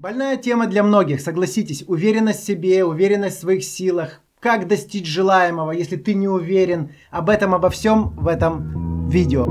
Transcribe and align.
Больная 0.00 0.36
тема 0.36 0.68
для 0.68 0.84
многих, 0.84 1.20
согласитесь. 1.20 1.82
Уверенность 1.88 2.42
в 2.42 2.46
себе, 2.46 2.84
уверенность 2.84 3.38
в 3.38 3.40
своих 3.40 3.64
силах. 3.64 4.20
Как 4.38 4.68
достичь 4.68 5.08
желаемого, 5.08 5.72
если 5.72 5.96
ты 5.96 6.14
не 6.14 6.28
уверен. 6.28 6.92
Об 7.10 7.28
этом, 7.28 7.52
обо 7.52 7.68
всем 7.68 8.10
в 8.10 8.28
этом 8.28 9.08
видео. 9.08 9.42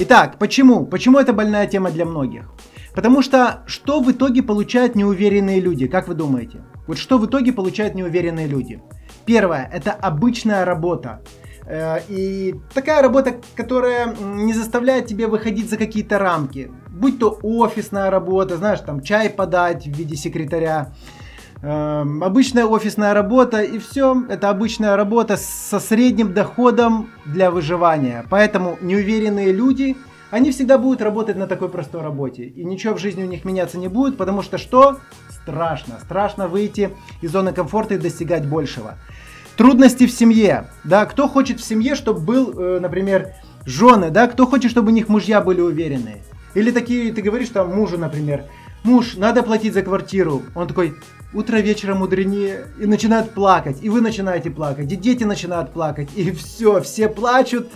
Итак, 0.00 0.36
почему? 0.38 0.84
Почему 0.84 1.18
это 1.18 1.32
больная 1.32 1.66
тема 1.66 1.90
для 1.90 2.04
многих? 2.04 2.52
Потому 2.94 3.22
что 3.22 3.62
что 3.66 4.02
в 4.02 4.12
итоге 4.12 4.42
получают 4.42 4.94
неуверенные 4.94 5.60
люди, 5.60 5.86
как 5.86 6.06
вы 6.06 6.12
думаете? 6.12 6.58
Вот 6.86 6.98
что 6.98 7.16
в 7.16 7.24
итоге 7.24 7.54
получают 7.54 7.94
неуверенные 7.94 8.46
люди? 8.46 8.82
Первое, 9.30 9.70
это 9.72 9.92
обычная 9.92 10.64
работа. 10.64 11.20
Э, 11.64 12.00
и 12.08 12.56
такая 12.74 13.00
работа, 13.00 13.36
которая 13.54 14.12
не 14.16 14.52
заставляет 14.52 15.06
тебя 15.06 15.28
выходить 15.28 15.70
за 15.70 15.76
какие-то 15.76 16.18
рамки. 16.18 16.68
Будь 16.88 17.20
то 17.20 17.38
офисная 17.40 18.10
работа, 18.10 18.56
знаешь, 18.56 18.80
там 18.80 19.02
чай 19.02 19.30
подать 19.30 19.86
в 19.86 19.96
виде 19.96 20.16
секретаря, 20.16 20.94
эм, 21.62 22.24
обычная 22.24 22.64
офисная 22.64 23.14
работа 23.14 23.62
и 23.62 23.78
все. 23.78 24.20
Это 24.28 24.50
обычная 24.50 24.96
работа 24.96 25.36
со 25.36 25.78
средним 25.78 26.34
доходом 26.34 27.10
для 27.24 27.52
выживания. 27.52 28.24
Поэтому 28.30 28.78
неуверенные 28.80 29.52
люди– 29.52 29.96
они 30.30 30.52
всегда 30.52 30.78
будут 30.78 31.02
работать 31.02 31.36
на 31.36 31.46
такой 31.46 31.68
простой 31.68 32.02
работе. 32.02 32.44
И 32.44 32.64
ничего 32.64 32.94
в 32.94 32.98
жизни 32.98 33.24
у 33.24 33.26
них 33.26 33.44
меняться 33.44 33.78
не 33.78 33.88
будет, 33.88 34.16
потому 34.16 34.42
что 34.42 34.58
что? 34.58 34.98
Страшно. 35.30 35.98
Страшно 36.02 36.48
выйти 36.48 36.90
из 37.20 37.32
зоны 37.32 37.52
комфорта 37.52 37.94
и 37.94 37.98
достигать 37.98 38.46
большего. 38.46 38.96
Трудности 39.56 40.06
в 40.06 40.12
семье. 40.12 40.68
Да, 40.84 41.04
кто 41.06 41.28
хочет 41.28 41.60
в 41.60 41.64
семье, 41.64 41.94
чтобы 41.94 42.20
был, 42.20 42.58
э, 42.58 42.80
например, 42.80 43.34
жены, 43.66 44.10
да, 44.10 44.26
кто 44.26 44.46
хочет, 44.46 44.70
чтобы 44.70 44.88
у 44.88 44.94
них 44.94 45.08
мужья 45.08 45.40
были 45.40 45.60
уверенные. 45.60 46.22
Или 46.54 46.70
такие, 46.70 47.12
ты 47.12 47.22
говоришь 47.22 47.50
там 47.50 47.74
мужу, 47.74 47.98
например, 47.98 48.44
муж, 48.82 49.16
надо 49.16 49.42
платить 49.42 49.74
за 49.74 49.82
квартиру. 49.82 50.42
Он 50.54 50.66
такой, 50.66 50.94
утро 51.32 51.58
вечера 51.58 51.94
мудренее, 51.94 52.66
и 52.80 52.86
начинает 52.86 53.32
плакать, 53.32 53.78
и 53.82 53.88
вы 53.88 54.00
начинаете 54.00 54.50
плакать, 54.50 54.90
и 54.90 54.96
дети 54.96 55.24
начинают 55.24 55.72
плакать, 55.72 56.08
и 56.16 56.30
все, 56.32 56.80
все 56.80 57.08
плачут, 57.08 57.68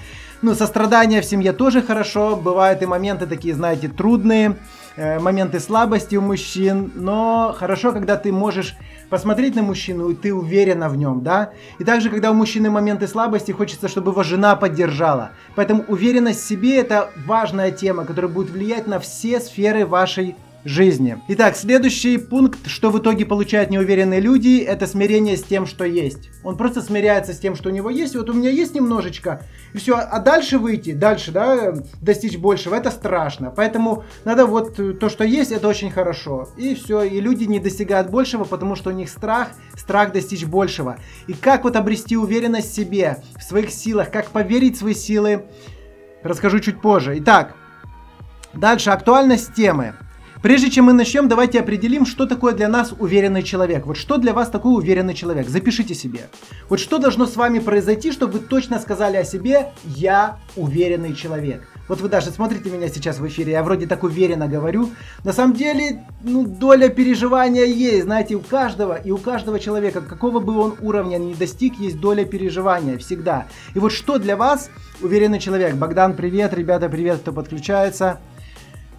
ну, 0.45 0.55
сострадание 0.55 1.23
в 1.23 1.25
семье 1.25 1.53
тоже 1.53 1.81
хорошо. 1.81 2.37
Бывают 2.37 2.83
и 2.83 2.87
моменты 2.87 3.27
такие, 3.27 3.55
знаете, 3.55 3.89
трудные, 3.89 4.57
э, 4.97 5.19
моменты 5.19 5.59
слабости 5.59 6.17
у 6.17 6.21
мужчин. 6.21 6.93
Но 6.95 7.55
хорошо, 7.59 7.93
когда 7.93 8.17
ты 8.17 8.31
можешь 8.31 8.77
посмотреть 9.09 9.57
на 9.57 9.63
мужчину, 9.63 10.11
и 10.11 10.15
ты 10.15 10.35
уверена 10.35 10.91
в 10.91 10.97
нем, 10.97 11.23
да? 11.23 11.53
И 11.79 11.85
также, 11.85 12.11
когда 12.11 12.31
у 12.31 12.35
мужчины 12.35 12.69
моменты 12.69 13.09
слабости, 13.09 13.53
хочется, 13.53 13.89
чтобы 13.89 14.11
его 14.11 14.23
жена 14.23 14.55
поддержала. 14.55 15.31
Поэтому 15.55 15.83
уверенность 15.89 16.43
в 16.43 16.47
себе– 16.47 16.77
это 16.79 17.11
важная 17.27 17.71
тема, 17.71 18.05
которая 18.05 18.31
будет 18.31 18.51
влиять 18.51 18.87
на 18.87 18.99
все 18.99 19.41
сферы 19.41 19.87
вашей 19.87 20.37
жизни. 20.65 21.19
Итак, 21.29 21.57
следующий 21.57 22.17
пункт, 22.19 22.67
что 22.67 22.91
в 22.91 22.99
итоге 22.99 23.27
получают 23.27 23.71
неуверенные 23.71 24.21
люди, 24.21 24.59
это 24.59 24.87
смирение 24.87 25.37
с 25.37 25.43
тем, 25.43 25.67
что 25.67 25.85
есть. 25.85 26.31
Он 26.43 26.57
просто 26.57 26.81
смиряется 26.81 27.33
с 27.33 27.39
тем, 27.39 27.55
что 27.55 27.69
у 27.69 27.73
него 27.73 27.91
есть. 27.91 28.17
Вот 28.17 28.31
у 28.31 28.33
меня 28.33 28.51
есть 28.51 28.75
немножечко, 28.75 29.43
и 29.73 29.79
все. 29.79 29.97
А 29.97 30.19
дальше 30.21 30.59
выйти, 30.59 30.93
дальше, 30.93 31.33
да, 31.33 31.75
достичь 32.01 32.39
большего, 32.39 32.75
это 32.75 32.91
страшно. 32.91 33.51
Поэтому 33.51 34.05
надо 34.25 34.47
вот 34.47 34.99
то, 34.99 35.09
что 35.09 35.25
есть, 35.25 35.53
это 35.53 35.69
очень 35.69 35.91
хорошо. 35.91 36.49
И 36.57 36.75
все. 36.75 37.03
И 37.03 37.21
люди 37.21 37.45
не 37.45 37.61
достигают 37.61 38.11
большего, 38.11 38.45
потому 38.45 38.75
что 38.75 38.91
у 38.91 38.93
них 38.93 39.11
страх, 39.11 39.49
страх 39.77 40.13
достичь 40.13 40.45
большего. 40.45 40.97
И 41.27 41.35
как 41.35 41.65
вот 41.65 41.77
обрести 41.77 42.17
уверенность 42.17 42.71
в 42.71 42.75
себе, 42.75 43.23
в 43.37 43.43
своих 43.43 43.71
силах, 43.71 44.11
как 44.11 44.29
поверить 44.29 44.77
в 44.77 44.79
свои 44.81 44.95
силы, 44.95 45.45
расскажу 46.23 46.61
чуть 46.61 46.81
позже. 46.81 47.19
Итак, 47.19 47.55
дальше 48.55 48.91
актуальность 48.91 49.55
темы. 49.55 49.95
Прежде 50.45 50.71
чем 50.71 50.85
мы 50.85 50.93
начнем, 50.93 51.27
давайте 51.27 51.59
определим, 51.59 52.05
что 52.05 52.27
такое 52.27 52.53
для 52.53 52.69
нас 52.69 52.93
уверенный 52.99 53.43
человек. 53.43 53.87
Вот 53.87 53.97
что 53.97 54.19
для 54.19 54.35
вас 54.35 54.51
такой 54.51 54.75
уверенный 54.75 55.15
человек? 55.15 55.49
Запишите 55.49 55.95
себе. 55.95 56.29
Вот 56.69 56.81
что 56.81 56.99
должно 56.99 57.25
с 57.25 57.37
вами 57.37 57.61
произойти, 57.61 58.13
чтобы 58.13 58.35
вы 58.35 58.39
точно 58.41 58.79
сказали 58.79 59.17
о 59.17 59.25
себе 59.25 59.71
«я 59.87 60.37
уверенный 60.55 61.15
человек». 61.15 61.67
Вот 61.89 62.03
вы 62.03 62.11
даже 62.11 62.31
смотрите 62.31 62.69
меня 62.69 62.89
сейчас 62.89 63.21
в 63.21 63.27
эфире, 63.27 63.53
я 63.53 63.63
вроде 63.63 63.87
так 63.87 64.03
уверенно 64.03 64.47
говорю. 64.47 64.91
На 65.25 65.33
самом 65.33 65.55
деле, 65.55 66.05
ну, 66.23 66.45
доля 66.45 66.91
переживания 66.91 67.65
есть, 67.65 68.03
знаете, 68.05 68.35
у 68.35 68.41
каждого, 68.41 68.97
и 68.97 69.11
у 69.13 69.17
каждого 69.17 69.59
человека, 69.59 70.03
какого 70.03 70.41
бы 70.41 70.59
он 70.59 70.75
уровня 70.83 71.17
ни 71.17 71.33
достиг, 71.33 71.79
есть 71.79 72.01
доля 72.01 72.27
переживания 72.27 72.99
всегда. 72.99 73.47
И 73.75 73.79
вот 73.79 73.93
что 73.93 74.19
для 74.19 74.37
вас 74.37 74.69
уверенный 75.01 75.39
человек? 75.41 75.75
Богдан, 75.77 76.13
привет, 76.13 76.53
ребята, 76.53 76.91
привет, 76.91 77.21
кто 77.21 77.33
подключается. 77.33 78.21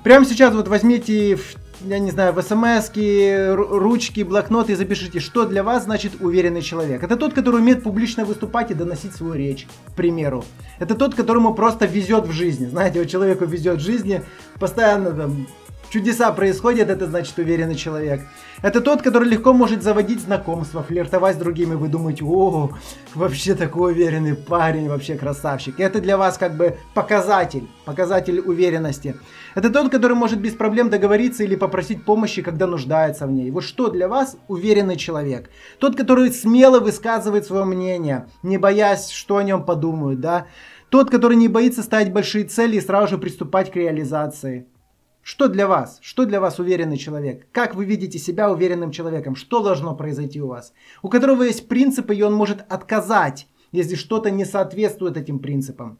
Прямо 0.05 0.23
сейчас 0.23 0.53
вот 0.53 0.67
возьмите, 0.67 1.39
я 1.81 1.97
не 1.97 2.11
знаю, 2.11 2.31
в 2.31 2.39
смс 2.39 2.91
ручки, 2.93 4.21
блокноты 4.21 4.73
и 4.73 4.75
запишите, 4.75 5.19
что 5.19 5.45
для 5.45 5.63
вас 5.63 5.85
значит 5.85 6.21
уверенный 6.21 6.61
человек. 6.61 7.01
Это 7.01 7.15
тот, 7.15 7.33
который 7.33 7.59
умеет 7.59 7.81
публично 7.81 8.23
выступать 8.23 8.69
и 8.69 8.75
доносить 8.75 9.15
свою 9.15 9.33
речь, 9.33 9.65
к 9.87 9.93
примеру. 9.93 10.45
Это 10.77 10.93
тот, 10.93 11.15
которому 11.15 11.55
просто 11.55 11.87
везет 11.87 12.27
в 12.27 12.31
жизни. 12.31 12.67
Знаете, 12.67 12.99
вот 12.99 13.09
человеку 13.09 13.45
везет 13.45 13.79
в 13.79 13.83
жизни, 13.83 14.21
постоянно 14.59 15.09
там 15.09 15.47
чудеса 15.95 16.29
происходят, 16.33 16.89
это 16.89 17.07
значит 17.07 17.37
уверенный 17.39 17.75
человек. 17.75 18.21
Это 18.61 18.81
тот, 18.81 19.01
который 19.01 19.29
легко 19.29 19.53
может 19.53 19.81
заводить 19.81 20.19
знакомства, 20.19 20.83
флиртовать 20.83 21.37
с 21.37 21.39
другими. 21.39 21.75
Вы 21.75 21.87
думаете, 21.87 22.25
о, 22.25 22.71
вообще 23.13 23.55
такой 23.55 23.93
уверенный 23.93 24.35
парень, 24.35 24.89
вообще 24.89 25.15
красавчик. 25.15 25.79
Это 25.79 26.01
для 26.01 26.17
вас 26.17 26.37
как 26.37 26.57
бы 26.57 26.77
показатель, 26.93 27.69
показатель 27.85 28.39
уверенности. 28.39 29.15
Это 29.55 29.69
тот, 29.69 29.89
который 29.89 30.17
может 30.17 30.41
без 30.41 30.53
проблем 30.53 30.89
договориться 30.89 31.45
или 31.45 31.55
попросить 31.55 32.03
помощи, 32.03 32.41
когда 32.41 32.67
нуждается 32.67 33.25
в 33.25 33.31
ней. 33.31 33.49
Вот 33.51 33.63
что 33.63 33.89
для 33.89 34.09
вас 34.09 34.35
уверенный 34.49 34.97
человек? 34.97 35.49
Тот, 35.79 35.95
который 35.95 36.29
смело 36.33 36.81
высказывает 36.81 37.45
свое 37.45 37.63
мнение, 37.63 38.27
не 38.43 38.57
боясь, 38.57 39.11
что 39.11 39.37
о 39.37 39.43
нем 39.43 39.63
подумают, 39.63 40.19
да? 40.19 40.47
Тот, 40.89 41.09
который 41.09 41.37
не 41.37 41.47
боится 41.47 41.83
ставить 41.83 42.11
большие 42.11 42.43
цели 42.43 42.75
и 42.75 42.81
сразу 42.81 43.07
же 43.07 43.17
приступать 43.17 43.71
к 43.71 43.77
реализации. 43.77 44.65
Что 45.27 45.47
для 45.47 45.65
вас? 45.65 45.97
Что 46.03 46.25
для 46.25 46.39
вас 46.39 46.59
уверенный 46.59 46.97
человек? 46.97 47.47
Как 47.51 47.73
вы 47.73 47.85
видите 47.85 48.19
себя 48.19 48.51
уверенным 48.51 48.91
человеком? 48.91 49.35
Что 49.35 49.63
должно 49.63 49.95
произойти 49.95 50.39
у 50.39 50.45
вас? 50.45 50.71
У 51.01 51.09
которого 51.09 51.41
есть 51.41 51.67
принципы, 51.67 52.13
и 52.13 52.21
он 52.21 52.31
может 52.31 52.63
отказать, 52.69 53.47
если 53.71 53.95
что-то 53.95 54.29
не 54.29 54.45
соответствует 54.45 55.17
этим 55.17 55.39
принципам. 55.39 55.97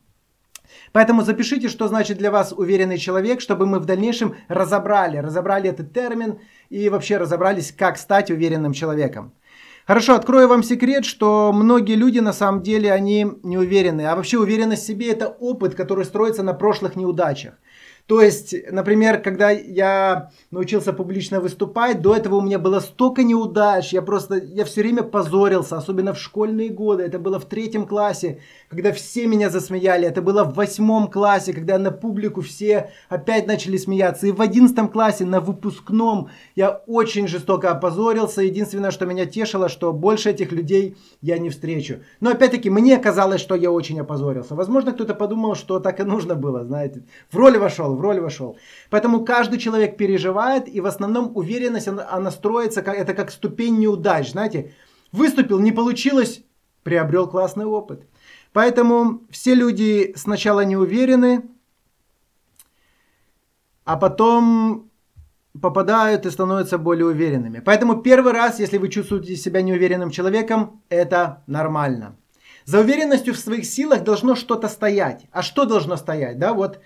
Поэтому 0.91 1.23
запишите, 1.23 1.69
что 1.69 1.87
значит 1.87 2.19
для 2.19 2.29
вас 2.29 2.53
уверенный 2.55 2.99
человек, 2.99 3.41
чтобы 3.41 3.65
мы 3.65 3.79
в 3.79 3.85
дальнейшем 3.85 4.35
разобрали, 4.47 5.17
разобрали 5.17 5.71
этот 5.71 5.91
термин 5.91 6.37
и 6.69 6.87
вообще 6.89 7.17
разобрались, 7.17 7.71
как 7.71 7.97
стать 7.97 8.29
уверенным 8.29 8.73
человеком. 8.73 9.33
Хорошо, 9.87 10.13
открою 10.13 10.47
вам 10.47 10.61
секрет, 10.61 11.03
что 11.03 11.51
многие 11.51 11.95
люди 11.95 12.19
на 12.19 12.33
самом 12.33 12.61
деле, 12.61 12.91
они 12.91 13.25
не 13.41 13.57
уверены. 13.57 14.05
А 14.05 14.15
вообще 14.15 14.37
уверенность 14.37 14.83
в 14.83 14.87
себе 14.87 15.11
это 15.11 15.29
опыт, 15.29 15.73
который 15.73 16.05
строится 16.05 16.43
на 16.43 16.53
прошлых 16.53 16.95
неудачах. 16.95 17.55
То 18.07 18.21
есть, 18.21 18.53
например, 18.71 19.19
когда 19.19 19.49
я 19.49 20.29
научился 20.51 20.93
публично 20.93 21.39
выступать, 21.39 22.01
до 22.01 22.15
этого 22.15 22.35
у 22.35 22.41
меня 22.41 22.59
было 22.59 22.79
столько 22.79 23.23
неудач, 23.23 23.93
я 23.93 24.03
просто, 24.03 24.35
я 24.35 24.63
все 24.63 24.81
время 24.81 25.01
позорился, 25.01 25.77
особенно 25.77 26.13
в 26.13 26.19
школьные 26.19 26.69
годы, 26.69 27.01
это 27.03 27.17
было 27.17 27.39
в 27.39 27.45
третьем 27.45 27.87
классе, 27.87 28.41
когда 28.69 28.91
все 28.91 29.25
меня 29.25 29.49
засмеяли, 29.49 30.07
это 30.07 30.21
было 30.21 30.43
в 30.43 30.53
восьмом 30.53 31.09
классе, 31.09 31.51
когда 31.51 31.79
на 31.79 31.89
публику 31.89 32.41
все 32.41 32.91
опять 33.09 33.47
начали 33.47 33.77
смеяться, 33.77 34.27
и 34.27 34.31
в 34.31 34.39
одиннадцатом 34.39 34.89
классе 34.89 35.25
на 35.25 35.39
выпускном 35.39 36.29
я 36.55 36.69
очень 36.85 37.27
жестоко 37.27 37.71
опозорился, 37.71 38.43
единственное, 38.43 38.91
что 38.91 39.07
меня 39.07 39.25
тешило, 39.25 39.67
что 39.67 39.91
больше 39.93 40.29
этих 40.29 40.51
людей 40.51 40.95
я 41.21 41.39
не 41.39 41.49
встречу. 41.49 42.01
Но 42.19 42.29
опять-таки, 42.29 42.69
мне 42.69 42.99
казалось, 42.99 43.41
что 43.41 43.55
я 43.55 43.71
очень 43.71 43.99
опозорился. 43.99 44.53
Возможно, 44.53 44.91
кто-то 44.91 45.15
подумал, 45.15 45.55
что 45.55 45.79
так 45.79 45.99
и 45.99 46.03
нужно 46.03 46.35
было, 46.35 46.63
знаете, 46.65 47.03
в 47.31 47.37
роль 47.37 47.57
вошел, 47.57 47.94
в 47.95 48.01
роль 48.01 48.19
вошел. 48.19 48.57
Поэтому 48.89 49.25
каждый 49.25 49.59
человек 49.59 49.97
переживает, 49.97 50.67
и 50.67 50.81
в 50.81 50.85
основном 50.85 51.31
уверенность, 51.35 51.87
она, 51.87 52.07
она 52.11 52.31
строится, 52.31 52.81
как, 52.81 52.95
это 52.95 53.13
как 53.13 53.31
ступень 53.31 53.79
неудач, 53.79 54.31
знаете. 54.31 54.73
Выступил, 55.11 55.59
не 55.59 55.71
получилось, 55.71 56.43
приобрел 56.83 57.27
классный 57.27 57.65
опыт. 57.65 58.05
Поэтому 58.53 59.21
все 59.29 59.55
люди 59.55 60.13
сначала 60.15 60.65
не 60.65 60.77
уверены, 60.77 61.43
а 63.85 63.97
потом 63.97 64.89
попадают 65.61 66.25
и 66.25 66.31
становятся 66.31 66.77
более 66.77 67.05
уверенными. 67.05 67.59
Поэтому 67.59 68.01
первый 68.01 68.33
раз, 68.33 68.59
если 68.59 68.77
вы 68.77 68.89
чувствуете 68.89 69.35
себя 69.35 69.61
неуверенным 69.61 70.09
человеком, 70.09 70.81
это 70.89 71.43
нормально. 71.47 72.15
За 72.65 72.79
уверенностью 72.79 73.35
в 73.35 73.37
своих 73.37 73.63
силах 73.65 74.03
должно 74.03 74.35
что-то 74.35 74.67
стоять. 74.69 75.27
А 75.31 75.43
что 75.43 75.65
должно 75.65 75.97
стоять? 75.97 76.39
Да, 76.39 76.53
вот 76.53 76.79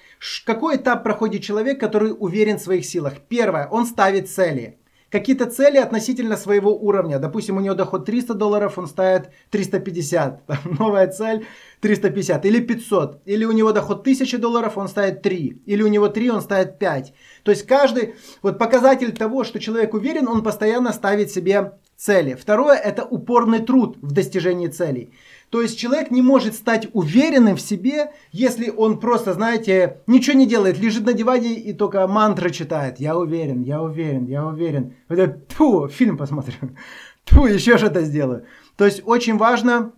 какой 0.45 0.75
этап 0.75 1.03
проходит 1.03 1.41
человек, 1.41 1.79
который 1.79 2.13
уверен 2.17 2.57
в 2.57 2.61
своих 2.61 2.85
силах? 2.85 3.13
Первое, 3.29 3.65
он 3.67 3.85
ставит 3.85 4.29
цели. 4.29 4.77
какие-то 5.09 5.45
цели 5.45 5.77
относительно 5.77 6.35
своего 6.35 6.75
уровня. 6.75 7.17
Допустим, 7.17 7.57
у 7.57 7.61
него 7.61 7.75
доход 7.75 8.05
300 8.05 8.33
долларов, 8.33 8.77
он 8.77 8.87
ставит 8.87 9.31
350. 9.51 10.43
Новая 10.79 11.07
цель 11.07 11.45
350 11.81 12.45
или 12.45 12.59
500. 12.59 13.21
Или 13.25 13.45
у 13.45 13.51
него 13.51 13.71
доход 13.71 14.01
1000 14.01 14.37
долларов, 14.37 14.77
он 14.77 14.87
ставит 14.87 15.21
3. 15.21 15.63
Или 15.65 15.83
у 15.83 15.87
него 15.87 16.07
3, 16.07 16.29
он 16.31 16.41
ставит 16.41 16.79
5. 16.79 17.13
То 17.43 17.51
есть 17.51 17.65
каждый 17.65 18.15
вот 18.41 18.57
показатель 18.57 19.11
того, 19.11 19.43
что 19.43 19.59
человек 19.59 19.93
уверен, 19.93 20.27
он 20.27 20.43
постоянно 20.43 20.93
ставит 20.93 21.31
себе 21.31 21.73
цели. 21.95 22.33
Второе– 22.33 22.77
это 22.85 23.03
упорный 23.03 23.59
труд 23.59 23.97
в 24.01 24.11
достижении 24.11 24.67
целей. 24.67 25.11
То 25.49 25.61
есть 25.61 25.77
человек 25.79 26.11
не 26.11 26.21
может 26.21 26.53
стать 26.53 26.87
уверенным 26.93 27.55
в 27.55 27.61
себе, 27.61 28.11
если 28.31 28.69
он 28.69 28.99
просто, 28.99 29.33
знаете, 29.33 29.97
ничего 30.05 30.37
не 30.37 30.45
делает, 30.45 30.79
лежит 30.79 31.05
на 31.05 31.13
диване 31.13 31.55
и 31.55 31.73
только 31.73 32.07
мантры 32.07 32.51
читает. 32.51 32.99
Я 32.99 33.17
уверен, 33.17 33.63
я 33.63 33.81
уверен, 33.81 34.27
я 34.27 34.45
уверен. 34.45 34.93
Это, 35.09 35.41
фу, 35.49 35.87
фильм 35.87 36.17
посмотрим. 36.17 36.77
Фу, 37.25 37.45
еще 37.45 37.77
что-то 37.77 38.01
сделаю. 38.01 38.45
То 38.75 38.85
есть 38.85 39.03
очень 39.05 39.37
важно 39.37 39.91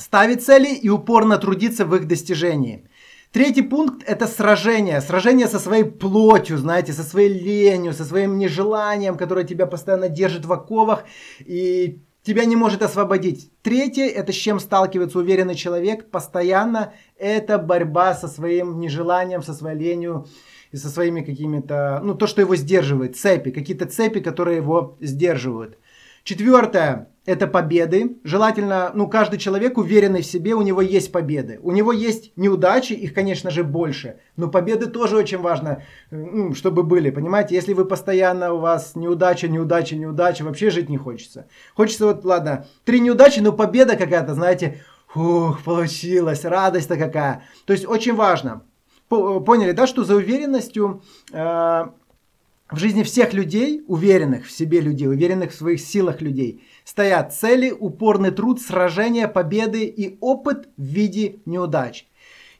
ставить 0.00 0.44
цели 0.44 0.74
и 0.74 0.88
упорно 0.88 1.38
трудиться 1.38 1.84
в 1.84 1.94
их 1.94 2.08
достижении. 2.08 2.88
Третий 3.32 3.62
пункт– 3.62 4.02
это 4.06 4.26
сражение. 4.26 5.00
Сражение 5.00 5.46
со 5.46 5.60
своей 5.60 5.84
плотью, 5.84 6.58
знаете, 6.58 6.92
со 6.92 7.04
своей 7.04 7.28
ленью, 7.32 7.92
со 7.92 8.04
своим 8.04 8.38
нежеланием, 8.38 9.16
которое 9.16 9.44
тебя 9.44 9.66
постоянно 9.66 10.08
держит 10.08 10.46
в 10.46 10.52
оковах 10.52 11.04
и 11.38 12.00
тебя 12.24 12.44
не 12.44 12.56
может 12.56 12.82
освободить. 12.82 13.52
Третье– 13.62 14.06
это 14.08 14.32
с 14.32 14.36
чем 14.36 14.58
сталкивается 14.58 15.18
уверенный 15.18 15.54
человек 15.54 16.10
постоянно. 16.10 16.92
Это 17.16 17.58
борьба 17.58 18.14
со 18.14 18.26
своим 18.26 18.80
нежеланием, 18.80 19.42
со 19.42 19.54
своей 19.54 19.78
ленью 19.78 20.26
и 20.72 20.76
со 20.76 20.88
своими 20.88 21.20
какими-то, 21.20 22.00
ну, 22.02 22.14
то, 22.14 22.26
что 22.26 22.40
его 22.40 22.56
сдерживает, 22.56 23.16
цепи, 23.16 23.52
какие-то 23.52 23.86
цепи, 23.86 24.20
которые 24.20 24.56
его 24.56 24.96
сдерживают. 25.00 25.78
Четвертое– 26.24 27.09
это 27.26 27.46
победы. 27.46 28.16
Желательно, 28.24 28.90
ну, 28.94 29.08
каждый 29.08 29.38
человек 29.38 29.78
уверенный 29.78 30.22
в 30.22 30.26
себе, 30.26 30.54
у 30.54 30.62
него 30.62 30.80
есть 30.80 31.12
победы. 31.12 31.58
У 31.62 31.70
него 31.72 31.92
есть 31.92 32.32
неудачи, 32.36 32.92
их, 32.92 33.14
конечно 33.14 33.50
же, 33.50 33.62
больше. 33.62 34.20
Но 34.36 34.48
победы 34.48 34.86
тоже 34.86 35.16
очень 35.16 35.38
важно, 35.38 35.82
ну, 36.10 36.54
чтобы 36.54 36.82
были, 36.82 37.10
понимаете? 37.10 37.54
Если 37.54 37.74
вы 37.74 37.84
постоянно, 37.84 38.54
у 38.54 38.58
вас 38.58 38.96
неудача, 38.96 39.48
неудача, 39.48 39.96
неудача, 39.96 40.44
вообще 40.44 40.70
жить 40.70 40.88
не 40.88 40.96
хочется. 40.96 41.46
Хочется 41.74 42.06
вот, 42.06 42.24
ладно, 42.24 42.66
три 42.84 43.00
неудачи, 43.00 43.40
но 43.40 43.52
победа 43.52 43.96
какая-то, 43.96 44.34
знаете, 44.34 44.82
ух, 45.14 45.62
получилось, 45.62 46.44
радость-то 46.44 46.96
какая. 46.96 47.44
То 47.66 47.72
есть 47.72 47.86
очень 47.86 48.14
важно. 48.14 48.62
Поняли, 49.08 49.72
да, 49.72 49.88
что 49.88 50.04
за 50.04 50.14
уверенностью 50.14 51.02
э, 51.32 51.84
в 52.70 52.78
жизни 52.78 53.02
всех 53.02 53.32
людей, 53.32 53.82
уверенных 53.86 54.46
в 54.46 54.50
себе 54.50 54.80
людей, 54.80 55.08
уверенных 55.08 55.52
в 55.52 55.56
своих 55.56 55.80
силах 55.80 56.20
людей, 56.20 56.62
стоят 56.84 57.34
цели, 57.34 57.70
упорный 57.70 58.30
труд, 58.30 58.60
сражения, 58.60 59.28
победы 59.28 59.84
и 59.84 60.16
опыт 60.20 60.68
в 60.76 60.82
виде 60.82 61.36
неудач. 61.46 62.06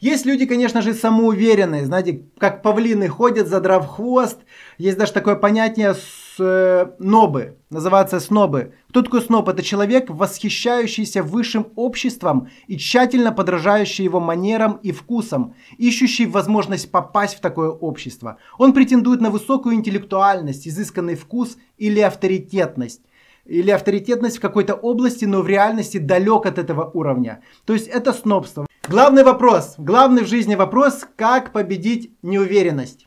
Есть 0.00 0.24
люди, 0.24 0.46
конечно 0.46 0.80
же, 0.80 0.94
самоуверенные, 0.94 1.84
знаете, 1.84 2.22
как 2.38 2.62
павлины 2.62 3.06
ходят, 3.08 3.48
задрав 3.48 3.86
хвост. 3.86 4.38
Есть 4.78 4.96
даже 4.96 5.12
такое 5.12 5.36
понятие 5.36 5.94
снобы, 6.36 7.58
называется 7.70 8.20
снобы. 8.20 8.74
Кто 8.88 9.02
такой 9.02 9.22
сноб? 9.22 9.48
Это 9.48 9.62
человек, 9.62 10.10
восхищающийся 10.10 11.22
высшим 11.22 11.68
обществом 11.76 12.48
и 12.66 12.76
тщательно 12.76 13.32
подражающий 13.32 14.04
его 14.04 14.20
манерам 14.20 14.78
и 14.82 14.92
вкусам, 14.92 15.54
ищущий 15.78 16.26
возможность 16.26 16.90
попасть 16.90 17.36
в 17.36 17.40
такое 17.40 17.70
общество. 17.70 18.38
Он 18.58 18.72
претендует 18.72 19.20
на 19.20 19.30
высокую 19.30 19.74
интеллектуальность, 19.74 20.66
изысканный 20.66 21.14
вкус 21.14 21.56
или 21.78 22.00
авторитетность 22.00 23.02
или 23.46 23.70
авторитетность 23.70 24.38
в 24.38 24.40
какой-то 24.40 24.74
области, 24.74 25.24
но 25.24 25.42
в 25.42 25.48
реальности 25.48 25.98
далек 25.98 26.46
от 26.46 26.58
этого 26.58 26.90
уровня. 26.94 27.42
То 27.64 27.72
есть 27.72 27.88
это 27.88 28.12
снобство. 28.12 28.66
Главный 28.88 29.24
вопрос, 29.24 29.74
главный 29.78 30.24
в 30.24 30.28
жизни 30.28 30.54
вопрос, 30.54 31.06
как 31.16 31.52
победить 31.52 32.12
неуверенность. 32.22 33.06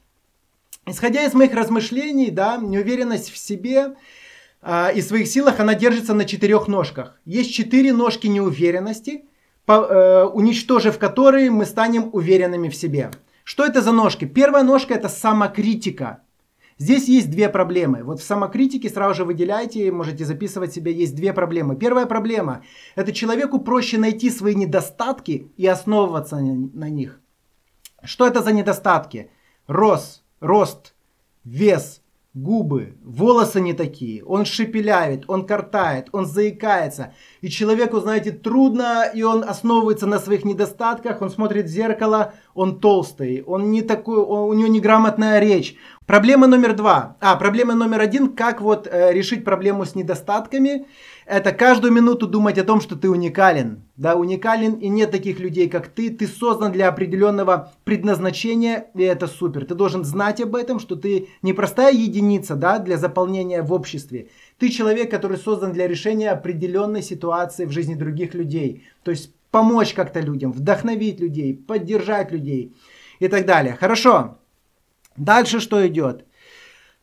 Исходя 0.86 1.24
из 1.24 1.34
моих 1.34 1.54
размышлений, 1.54 2.30
да, 2.30 2.58
неуверенность 2.58 3.32
в 3.32 3.38
себе 3.38 3.96
э, 4.62 4.94
и 4.96 5.02
своих 5.02 5.28
силах, 5.28 5.60
она 5.60 5.76
держится 5.76 6.14
на 6.14 6.26
четырех 6.26 6.68
ножках. 6.68 7.20
Есть 7.26 7.54
четыре 7.54 7.94
ножки 7.94 8.28
неуверенности, 8.28 9.26
по, 9.66 9.74
э, 9.74 10.26
уничтожив 10.26 11.00
которые 11.00 11.52
мы 11.52 11.66
станем 11.66 12.10
уверенными 12.12 12.68
в 12.68 12.76
себе. 12.76 13.12
Что 13.46 13.66
это 13.66 13.82
за 13.82 13.92
ножки? 13.92 14.26
Первая 14.26 14.64
ножка 14.64 14.94
это 14.94 15.10
самокритика. 15.10 16.22
Здесь 16.78 17.08
есть 17.08 17.30
две 17.30 17.50
проблемы. 17.50 18.04
Вот 18.04 18.20
в 18.20 18.24
самокритике 18.24 18.90
сразу 18.90 19.14
же 19.14 19.26
выделяйте, 19.26 19.92
можете 19.92 20.26
записывать 20.26 20.74
себе, 20.74 20.92
есть 20.92 21.16
две 21.16 21.32
проблемы. 21.32 21.78
Первая 21.78 22.06
проблема– 22.06 22.64
это 22.96 23.14
человеку 23.14 23.60
проще 23.60 23.98
найти 23.98 24.30
свои 24.30 24.56
недостатки 24.56 25.52
и 25.56 25.68
основываться 25.68 26.38
на 26.38 26.90
них. 26.90 27.22
Что 28.04 28.28
это 28.28 28.42
за 28.42 28.52
недостатки? 28.52 29.30
Рост, 29.68 30.23
рост, 30.44 30.94
вес, 31.46 32.02
губы, 32.34 32.98
волосы 33.04 33.62
не 33.62 33.74
такие, 33.74 34.24
он 34.26 34.46
шепелявит, 34.46 35.24
он 35.28 35.46
картает, 35.46 36.10
он 36.12 36.26
заикается. 36.26 37.14
И 37.42 37.50
человеку, 37.50 38.00
знаете, 38.00 38.32
трудно, 38.32 39.04
и 39.14 39.22
он 39.22 39.44
основывается 39.44 40.08
на 40.08 40.20
своих 40.20 40.44
недостатках, 40.44 41.22
он 41.22 41.30
смотрит 41.30 41.66
в 41.66 41.70
зеркало, 41.70 42.34
он 42.56 42.80
толстый, 42.80 43.44
он 43.44 43.72
не 43.72 43.84
такой, 43.84 44.18
он, 44.18 44.50
у 44.50 44.54
него 44.54 44.68
неграмотная 44.68 45.40
речь. 45.40 45.76
Проблема 46.06 46.48
номер 46.48 46.76
два. 46.76 47.18
А, 47.20 47.36
проблема 47.36 47.76
номер 47.76 48.02
один, 48.02 48.36
как 48.36 48.62
вот 48.62 48.88
э, 48.88 49.14
решить 49.14 49.44
проблему 49.44 49.86
с 49.86 49.96
недостатками– 49.96 50.86
это 51.26 51.54
каждую 51.54 51.94
минуту 51.94 52.28
думать 52.28 52.58
о 52.58 52.64
том, 52.64 52.82
что 52.82 52.96
ты 52.96 53.10
уникален. 53.10 53.84
Да, 53.96 54.16
уникален 54.16 54.74
и 54.74 54.90
нет 54.90 55.12
таких 55.12 55.40
людей, 55.40 55.70
как 55.70 55.88
ты. 55.88 56.10
Ты 56.10 56.28
создан 56.28 56.72
для 56.72 56.90
определенного 56.90 57.72
предназначения, 57.86 58.88
и 58.94 59.04
это 59.04 59.28
супер. 59.28 59.66
Ты 59.66 59.76
должен 59.76 60.04
знать 60.04 60.42
об 60.42 60.56
этом, 60.56 60.80
что 60.80 60.96
ты 60.96 61.30
не 61.42 61.54
простая 61.54 61.94
единица, 61.94 62.56
да, 62.56 62.80
для 62.80 62.98
заполнения 62.98 63.62
в 63.62 63.72
обществе. 63.72 64.30
Ты 64.58 64.70
человек, 64.70 65.10
который 65.10 65.38
создан 65.38 65.72
для 65.72 65.88
решения 65.88 66.32
определенной 66.32 67.02
ситуации 67.02 67.66
в 67.66 67.72
жизни 67.72 67.96
других 67.96 68.34
людей. 68.34 68.84
То 69.04 69.12
есть 69.12 69.34
помочь 69.50 69.94
как-то 69.94 70.20
людям, 70.20 70.52
вдохновить 70.52 71.20
людей, 71.20 71.54
поддержать 71.56 72.32
людей 72.32 72.76
и 73.20 73.28
так 73.30 73.46
далее. 73.46 73.78
Хорошо. 73.80 74.38
Дальше 75.18 75.60
что 75.60 75.86
идет? 75.88 76.26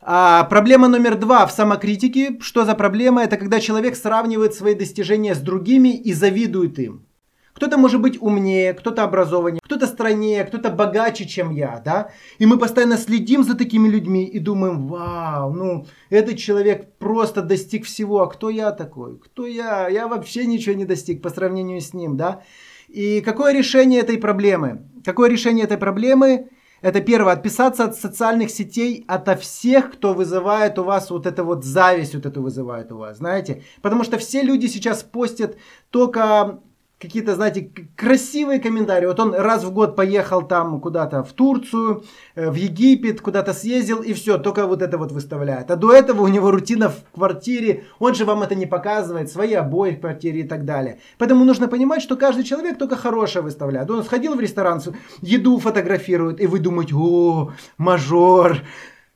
А, 0.03 0.45
проблема 0.45 0.89
номер 0.89 1.17
два 1.17 1.47
в 1.47 1.53
самокритике. 1.53 2.39
Что 2.41 2.65
за 2.65 2.75
проблема? 2.75 3.23
Это 3.23 3.37
когда 3.37 3.61
человек 3.61 3.97
сравнивает 3.97 4.55
свои 4.55 4.75
достижения 4.75 5.34
с 5.34 5.39
другими 5.39 5.94
и 5.94 6.13
завидует 6.13 6.79
им. 6.79 7.06
Кто-то 7.53 7.77
может 7.77 8.01
быть 8.01 8.17
умнее, 8.23 8.73
кто-то 8.73 9.03
образованнее, 9.03 9.61
кто-то 9.63 9.87
стройнее, 9.87 10.44
кто-то 10.44 10.70
богаче, 10.70 11.27
чем 11.27 11.51
я, 11.51 11.82
да? 11.84 12.11
И 12.39 12.46
мы 12.46 12.58
постоянно 12.58 12.96
следим 12.96 13.44
за 13.44 13.55
такими 13.55 13.89
людьми 13.89 14.25
и 14.25 14.39
думаем, 14.39 14.87
вау, 14.87 15.53
ну, 15.53 15.87
этот 16.08 16.39
человек 16.39 16.96
просто 16.99 17.43
достиг 17.43 17.84
всего, 17.84 18.23
а 18.23 18.29
кто 18.29 18.49
я 18.49 18.70
такой? 18.70 19.19
Кто 19.19 19.46
я? 19.46 19.89
Я 19.89 20.08
вообще 20.08 20.46
ничего 20.46 20.75
не 20.75 20.87
достиг 20.87 21.20
по 21.20 21.29
сравнению 21.29 21.81
с 21.81 21.93
ним, 21.93 22.17
да? 22.17 22.43
И 22.89 23.20
какое 23.20 23.53
решение 23.53 24.01
этой 24.01 24.17
проблемы? 24.17 24.87
Какое 25.05 25.29
решение 25.29 25.65
этой 25.65 25.77
проблемы? 25.77 26.49
Это 26.82 27.01
первое, 27.01 27.34
отписаться 27.34 27.84
от 27.84 27.96
социальных 27.96 28.51
сетей, 28.51 29.05
ото 29.06 29.37
всех, 29.37 29.93
кто 29.93 30.15
вызывает 30.15 30.79
у 30.79 30.84
вас 30.84 31.10
вот 31.10 31.27
это 31.27 31.44
вот 31.44 31.65
зависть, 31.65 32.15
вот 32.15 32.27
это 32.27 32.41
вызывает 32.41 32.91
у 32.93 32.99
вас, 32.99 33.19
знаете. 33.19 33.63
Потому 33.82 34.05
что 34.05 34.19
все 34.19 34.43
люди 34.43 34.67
сейчас 34.67 35.03
постят 35.03 35.56
только 35.91 36.60
какие-то, 37.01 37.35
знаете, 37.35 37.73
красивые 37.97 38.61
комментарии. 38.61 39.07
Вот 39.07 39.19
он 39.19 39.35
раз 39.35 39.65
в 39.65 39.73
год 39.73 39.97
поехал 39.97 40.43
там 40.47 40.81
куда-то 40.81 41.23
в 41.23 41.33
Турцию, 41.33 42.05
э, 42.35 42.51
в 42.51 42.55
Египет, 42.55 43.23
куда-то 43.23 43.55
съездил, 43.55 44.03
и 44.03 44.13
все, 44.13 44.37
только 44.37 44.67
вот 44.67 44.83
это 44.83 44.99
вот 44.99 45.11
выставляет. 45.11 45.71
А 45.71 45.77
до 45.77 45.93
этого 45.93 46.23
у 46.23 46.29
него 46.29 46.51
рутина 46.51 46.91
в 46.91 47.03
квартире, 47.15 47.85
он 47.99 48.15
же 48.15 48.25
вам 48.27 48.43
это 48.43 48.55
не 48.55 48.67
показывает, 48.67 49.31
свои 49.31 49.55
обои 49.55 49.93
в 49.93 50.01
квартире 50.01 50.41
и 50.41 50.49
так 50.49 50.65
далее. 50.67 50.99
Поэтому 51.17 51.45
нужно 51.45 51.69
понимать, 51.69 52.03
что 52.03 52.17
каждый 52.17 52.45
человек 52.45 52.79
только 52.79 52.97
хорошее 52.97 53.43
выставляет. 53.43 53.91
Он 53.91 54.05
сходил 54.05 54.35
в 54.35 54.41
ресторан, 54.41 54.83
еду 55.23 55.59
фотографирует, 55.59 56.41
и 56.41 56.47
вы 56.47 56.59
думаете, 56.59 56.95
о, 56.95 57.53
мажор, 57.79 58.59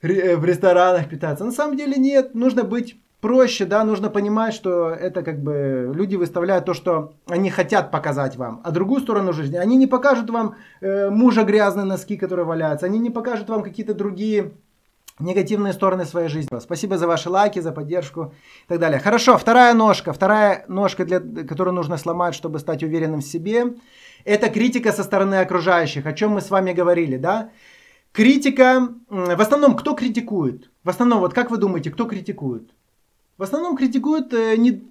э, 0.01 0.37
в 0.37 0.45
ресторанах 0.45 1.11
питаться. 1.11 1.45
На 1.45 1.53
самом 1.53 1.77
деле 1.77 1.97
нет, 1.97 2.35
нужно 2.35 2.65
быть 2.65 2.97
проще, 3.25 3.65
да, 3.65 3.85
нужно 3.85 4.11
понимать, 4.11 4.53
что 4.53 4.91
это 4.91 5.23
как 5.23 5.43
бы 5.43 5.91
люди 5.95 6.15
выставляют 6.17 6.67
то, 6.67 6.75
что 6.75 7.15
они 7.27 7.49
хотят 7.49 7.91
показать 7.91 8.37
вам. 8.37 8.61
А 8.65 8.71
другую 8.71 9.01
сторону 9.01 9.33
жизни, 9.33 9.57
они 9.57 9.77
не 9.79 9.87
покажут 9.87 10.29
вам 10.29 10.57
э, 10.83 11.09
мужа 11.09 11.45
грязные 11.45 11.87
носки, 11.87 12.19
которые 12.19 12.45
валяются, 12.45 12.85
они 12.85 12.99
не 12.99 13.09
покажут 13.09 13.49
вам 13.49 13.63
какие-то 13.63 13.95
другие 13.95 14.51
негативные 15.19 15.73
стороны 15.73 16.05
своей 16.05 16.29
жизни. 16.29 16.61
Спасибо 16.61 16.99
за 16.99 17.07
ваши 17.07 17.31
лайки, 17.31 17.63
за 17.63 17.73
поддержку 17.73 18.35
и 18.67 18.69
так 18.69 18.79
далее. 18.79 19.01
Хорошо, 19.01 19.39
вторая 19.39 19.73
ножка, 19.73 20.13
вторая 20.13 20.67
ножка, 20.69 21.07
для, 21.07 21.21
которую 21.21 21.75
нужно 21.75 21.97
сломать, 21.97 22.35
чтобы 22.35 22.59
стать 22.59 22.83
уверенным 22.83 23.21
в 23.21 23.25
себе, 23.25 23.65
это 24.27 24.51
критика 24.51 24.93
со 24.93 25.03
стороны 25.03 25.37
окружающих, 25.37 26.05
о 26.05 26.13
чем 26.13 26.33
мы 26.33 26.41
с 26.43 26.51
вами 26.51 26.75
говорили, 26.75 27.17
да? 27.17 27.49
Критика, 28.13 28.89
в 29.09 29.41
основном, 29.41 29.77
кто 29.77 29.95
критикует? 29.95 30.71
В 30.85 30.91
основном, 30.91 31.21
вот 31.21 31.33
как 31.33 31.51
вы 31.51 31.57
думаете, 31.57 31.91
кто 31.91 32.05
критикует? 32.05 32.71
В 33.37 33.43
основном 33.43 33.77
критикуют 33.77 34.33
э, 34.33 34.57
не, 34.57 34.83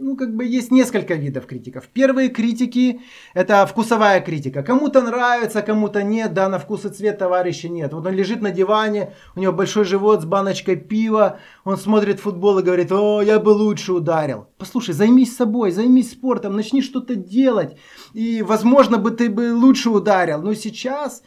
ну, 0.00 0.16
как 0.16 0.34
бы 0.34 0.44
есть 0.44 0.70
несколько 0.70 1.14
видов 1.14 1.46
критиков. 1.46 1.88
Первые 1.88 2.28
критики– 2.28 3.00
это 3.34 3.64
вкусовая 3.66 4.20
критика. 4.20 4.62
Кому-то 4.62 5.02
нравится, 5.02 5.62
кому-то 5.62 6.02
нет, 6.02 6.32
да, 6.32 6.48
на 6.48 6.58
вкус 6.58 6.84
и 6.84 6.88
цвет 6.88 7.18
товарища 7.18 7.68
нет. 7.68 7.92
Вот 7.92 8.06
он 8.06 8.14
лежит 8.14 8.40
на 8.40 8.50
диване, 8.50 9.14
у 9.36 9.40
него 9.40 9.52
большой 9.52 9.84
живот 9.84 10.22
с 10.22 10.24
баночкой 10.24 10.76
пива, 10.76 11.38
он 11.64 11.76
смотрит 11.76 12.20
футбол 12.20 12.58
и 12.58 12.62
говорит, 12.62 12.90
о, 12.92 13.22
я 13.22 13.38
бы 13.38 13.50
лучше 13.50 13.92
ударил. 13.92 14.48
Послушай, 14.58 14.94
займись 14.94 15.36
собой, 15.36 15.70
займись 15.70 16.12
спортом, 16.12 16.56
начни 16.56 16.82
что-то 16.82 17.14
делать, 17.14 17.76
и, 18.12 18.42
возможно, 18.42 18.98
бы 18.98 19.10
ты 19.10 19.28
бы 19.28 19.54
лучше 19.54 19.90
ударил. 19.90 20.42
Но 20.42 20.54
сейчас 20.54 21.22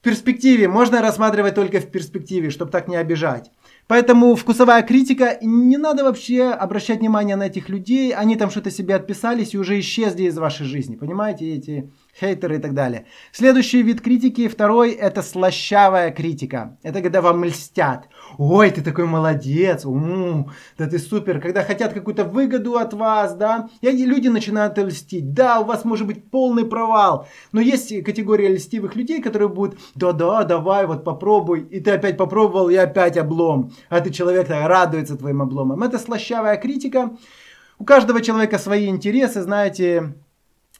в 0.00 0.04
перспективе, 0.04 0.68
можно 0.68 1.00
рассматривать 1.00 1.54
только 1.54 1.80
в 1.80 1.90
перспективе, 1.90 2.50
чтобы 2.50 2.70
так 2.70 2.88
не 2.88 2.96
обижать. 2.96 3.50
Поэтому 3.86 4.34
вкусовая 4.34 4.82
критика, 4.82 5.38
не 5.42 5.76
надо 5.76 6.04
вообще 6.04 6.44
обращать 6.44 7.00
внимание 7.00 7.36
на 7.36 7.44
этих 7.44 7.68
людей, 7.68 8.14
они 8.14 8.36
там 8.36 8.50
что-то 8.50 8.70
себе 8.70 8.94
отписались 8.94 9.52
и 9.54 9.58
уже 9.58 9.78
исчезли 9.78 10.24
из 10.24 10.38
вашей 10.38 10.66
жизни, 10.66 10.96
понимаете, 10.96 11.52
эти 11.52 11.90
хейтеры 12.18 12.56
и 12.56 12.58
так 12.58 12.74
далее. 12.74 13.06
Следующий 13.32 13.82
вид 13.82 14.00
критики, 14.00 14.48
второй, 14.48 14.92
это 14.92 15.22
слащавая 15.22 16.10
критика. 16.10 16.78
Это 16.82 17.02
когда 17.02 17.20
вам 17.20 17.44
льстят. 17.44 18.08
Ой, 18.38 18.70
ты 18.70 18.82
такой 18.82 19.06
молодец, 19.06 19.84
у, 19.84 20.48
да 20.78 20.86
ты 20.86 20.98
супер. 20.98 21.40
Когда 21.40 21.62
хотят 21.62 21.92
какую-то 21.92 22.24
выгоду 22.24 22.76
от 22.76 22.94
вас, 22.94 23.34
да, 23.34 23.68
и 23.80 24.06
люди 24.06 24.28
начинают 24.28 24.78
льстить. 24.78 25.32
Да, 25.34 25.60
у 25.60 25.64
вас 25.64 25.84
может 25.84 26.06
быть 26.06 26.30
полный 26.30 26.64
провал, 26.64 27.26
но 27.52 27.60
есть 27.60 28.02
категория 28.04 28.48
льстивых 28.48 28.96
людей, 28.96 29.20
которые 29.20 29.48
будут, 29.48 29.78
да-да, 29.94 30.44
давай, 30.44 30.86
вот 30.86 31.04
попробуй, 31.04 31.60
и 31.60 31.80
ты 31.80 31.92
опять 31.92 32.16
попробовал, 32.16 32.68
и 32.68 32.76
опять 32.76 33.16
облом. 33.16 33.72
А 33.88 34.00
ты 34.00 34.10
человек 34.10 34.48
радуется 34.48 35.16
твоим 35.16 35.42
обломам. 35.42 35.82
Это 35.82 35.98
слащавая 35.98 36.56
критика. 36.56 37.16
У 37.78 37.84
каждого 37.84 38.20
человека 38.20 38.58
свои 38.58 38.86
интересы, 38.86 39.42
знаете, 39.42 40.14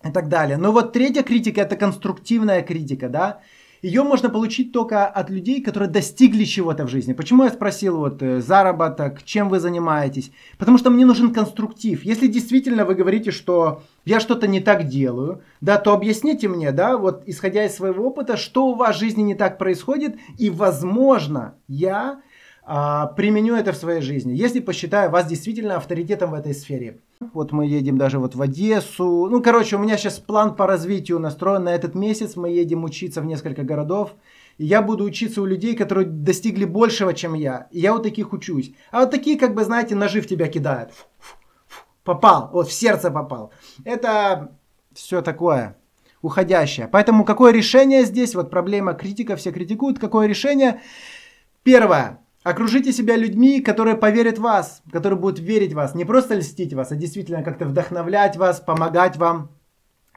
и 0.05 0.13
так 0.13 0.29
далее. 0.29 0.57
Но 0.57 0.73
вот 0.73 0.93
третья 0.93 1.23
критика 1.23 1.63
это 1.63 1.77
конструктивная 1.77 2.63
критика, 2.63 3.09
да. 3.09 3.41
Ее 3.83 4.03
можно 4.03 4.31
получить 4.31 4.73
только 4.73 5.07
от 5.07 5.29
людей, 5.29 5.63
которые 5.63 5.91
достигли 5.91 6.45
чего-то 6.45 6.87
в 6.87 6.89
жизни. 6.89 7.13
Почему 7.13 7.45
я 7.45 7.51
спросил 7.51 7.99
вот 7.99 8.23
э, 8.23 8.41
заработок, 8.41 9.23
чем 9.25 9.51
вы 9.51 9.61
занимаетесь? 9.61 10.33
Потому 10.57 10.79
что 10.79 10.89
мне 10.89 11.05
нужен 11.05 11.35
конструктив. 11.35 12.03
Если 12.03 12.27
действительно 12.29 12.87
вы 12.87 12.95
говорите, 12.95 13.31
что 13.31 13.83
я 14.07 14.21
что-то 14.21 14.47
не 14.47 14.61
так 14.61 14.87
делаю, 14.87 15.43
да, 15.61 15.77
то 15.77 15.93
объясните 15.93 16.49
мне, 16.49 16.73
да, 16.73 16.97
вот 16.97 17.25
исходя 17.27 17.67
из 17.67 17.75
своего 17.75 18.07
опыта, 18.07 18.39
что 18.39 18.69
у 18.69 18.75
вас 18.75 18.97
в 18.97 19.01
жизни 19.01 19.21
не 19.21 19.35
так 19.35 19.59
происходит, 19.59 20.17
и 20.39 20.49
возможно 20.49 21.57
я 21.69 22.23
применю 22.67 23.55
это 23.57 23.73
в 23.73 23.77
своей 23.77 24.01
жизни, 24.01 24.33
если 24.33 24.61
посчитаю 24.61 25.11
вас 25.11 25.27
действительно 25.27 25.77
авторитетом 25.77 26.31
в 26.31 26.35
этой 26.35 26.55
сфере. 26.55 27.01
Вот 27.33 27.53
мы 27.53 27.67
едем 27.67 27.99
даже 27.99 28.19
вот 28.19 28.35
в 28.35 28.43
Одессу. 28.43 29.29
Ну, 29.31 29.43
короче, 29.43 29.77
у 29.77 29.79
меня 29.79 29.97
сейчас 29.97 30.19
план 30.19 30.57
по 30.57 30.67
развитию 30.67 31.19
настроен 31.19 31.65
на 31.65 31.75
этот 31.75 31.95
месяц. 31.95 32.37
Мы 32.37 32.51
едем 32.51 32.85
учиться 32.85 33.21
в 33.21 33.27
несколько 33.27 33.63
городов. 33.63 34.15
И 34.59 34.67
я 34.67 34.83
буду 34.83 35.05
учиться 35.05 35.43
у 35.43 35.47
людей, 35.47 35.75
которые 35.75 36.07
достигли 36.07 36.65
большего, 36.65 37.15
чем 37.15 37.35
я. 37.35 37.69
И 37.71 37.81
я 37.81 37.95
у 37.95 37.99
таких 37.99 38.33
учусь. 38.33 38.73
А 38.91 39.01
вот 39.01 39.11
такие, 39.11 39.39
как 39.39 39.55
бы, 39.55 39.65
знаете, 39.65 39.95
ножи 39.95 40.21
в 40.21 40.27
тебя 40.27 40.49
кидают. 40.49 40.91
Попал, 42.03 42.51
вот 42.53 42.69
в 42.69 42.73
сердце 42.73 43.11
попал. 43.11 43.53
Это 43.85 44.57
все 44.93 45.23
такое 45.23 45.77
уходящее. 46.21 46.89
Поэтому 46.89 47.25
какое 47.25 47.53
решение 47.53 48.05
здесь? 48.05 48.35
Вот 48.35 48.51
проблема 48.51 48.95
критика, 48.95 49.37
все 49.37 49.53
критикуют. 49.53 49.99
Какое 49.99 50.27
решение? 50.27 50.81
Первое. 51.63 52.24
Окружите 52.45 52.93
себя 52.93 53.17
людьми, 53.17 53.61
которые 53.61 53.97
поверят 53.97 54.37
в 54.37 54.43
вас, 54.43 54.83
которые 54.93 55.19
будут 55.19 55.39
верить 55.39 55.73
в 55.73 55.77
вас, 55.77 55.95
не 55.95 56.05
просто 56.05 56.35
льстить 56.35 56.75
вас, 56.75 56.93
а 56.93 56.95
действительно 56.95 57.43
как-то 57.43 57.65
вдохновлять 57.65 58.37
вас, 58.37 58.61
помогать 58.61 59.17
вам 59.17 59.49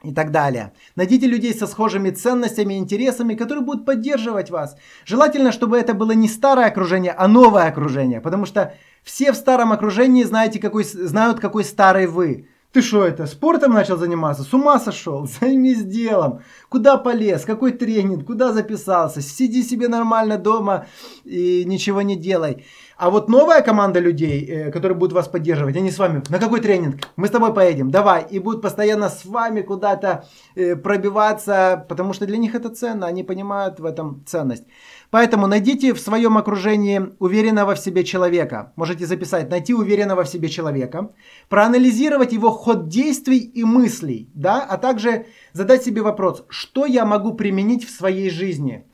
и 0.04 0.12
так 0.12 0.30
далее. 0.30 0.74
Найдите 0.94 1.26
людей 1.26 1.54
со 1.54 1.66
схожими 1.66 2.10
ценностями 2.10 2.74
и 2.74 2.76
интересами, 2.76 3.34
которые 3.34 3.64
будут 3.64 3.86
поддерживать 3.86 4.50
вас. 4.50 4.76
Желательно, 5.06 5.52
чтобы 5.52 5.78
это 5.78 5.94
было 5.94 6.12
не 6.12 6.28
старое 6.28 6.66
окружение, 6.66 7.12
а 7.12 7.28
новое 7.28 7.64
окружение, 7.64 8.20
потому 8.20 8.44
что 8.44 8.74
все 9.02 9.32
в 9.32 9.36
старом 9.36 9.72
окружении 9.72 10.22
знаете, 10.22 10.60
какой, 10.60 10.84
знают, 10.84 11.40
какой 11.40 11.64
старый 11.64 12.06
вы. 12.06 12.46
Ты 12.78 12.82
что 12.82 13.04
это, 13.04 13.26
спортом 13.26 13.72
начал 13.72 13.96
заниматься? 13.96 14.44
С 14.44 14.54
ума 14.54 14.78
сошел? 14.78 15.26
Займись 15.40 15.82
делом. 15.82 16.42
Куда 16.68 16.96
полез? 16.96 17.44
Какой 17.44 17.72
тренинг? 17.72 18.24
Куда 18.24 18.52
записался? 18.52 19.20
Сиди 19.20 19.64
себе 19.64 19.88
нормально 19.88 20.38
дома 20.38 20.86
и 21.24 21.64
ничего 21.64 22.02
не 22.02 22.14
делай. 22.14 22.64
А 22.98 23.10
вот 23.10 23.28
новая 23.28 23.62
команда 23.62 24.00
людей, 24.00 24.44
э, 24.44 24.72
которые 24.72 24.98
будут 24.98 25.14
вас 25.14 25.28
поддерживать, 25.28 25.76
они 25.76 25.92
с 25.92 25.98
вами, 25.98 26.20
на 26.30 26.40
какой 26.40 26.60
тренинг? 26.60 26.96
Мы 27.14 27.28
с 27.28 27.30
тобой 27.30 27.54
поедем, 27.54 27.92
давай. 27.92 28.26
И 28.28 28.40
будут 28.40 28.60
постоянно 28.60 29.08
с 29.08 29.24
вами 29.24 29.60
куда-то 29.60 30.24
э, 30.56 30.74
пробиваться, 30.74 31.86
потому 31.88 32.12
что 32.12 32.26
для 32.26 32.38
них 32.38 32.56
это 32.56 32.70
ценно, 32.70 33.06
они 33.06 33.22
понимают 33.22 33.78
в 33.78 33.84
этом 33.84 34.24
ценность. 34.26 34.64
Поэтому 35.10 35.46
найдите 35.46 35.94
в 35.94 36.00
своем 36.00 36.38
окружении 36.38 37.00
уверенного 37.20 37.76
в 37.76 37.78
себе 37.78 38.02
человека. 38.02 38.72
Можете 38.74 39.06
записать, 39.06 39.48
найти 39.48 39.74
уверенного 39.74 40.24
в 40.24 40.28
себе 40.28 40.48
человека, 40.48 41.12
проанализировать 41.48 42.32
его 42.32 42.50
ход 42.50 42.88
действий 42.88 43.38
и 43.38 43.62
мыслей, 43.62 44.28
да, 44.34 44.66
а 44.68 44.76
также 44.76 45.26
задать 45.52 45.84
себе 45.84 46.02
вопрос, 46.02 46.44
что 46.48 46.84
я 46.84 47.04
могу 47.04 47.34
применить 47.34 47.86
в 47.86 47.90
своей 47.90 48.28
жизни, 48.28 48.87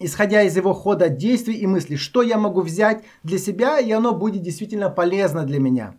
исходя 0.00 0.42
из 0.42 0.56
его 0.56 0.74
хода 0.74 1.08
действий 1.08 1.54
и 1.54 1.66
мыслей, 1.66 1.96
что 1.96 2.22
я 2.22 2.38
могу 2.38 2.60
взять 2.62 3.04
для 3.22 3.38
себя, 3.38 3.78
и 3.78 3.90
оно 3.90 4.12
будет 4.12 4.42
действительно 4.42 4.90
полезно 4.90 5.44
для 5.44 5.60
меня. 5.60 5.94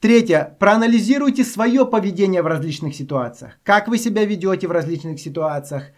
Третье. 0.00 0.56
Проанализируйте 0.58 1.44
свое 1.44 1.86
поведение 1.86 2.42
в 2.42 2.46
различных 2.46 2.94
ситуациях. 2.94 3.52
Как 3.62 3.88
вы 3.88 3.98
себя 3.98 4.24
ведете 4.24 4.66
в 4.66 4.72
различных 4.72 5.20
ситуациях 5.20 5.92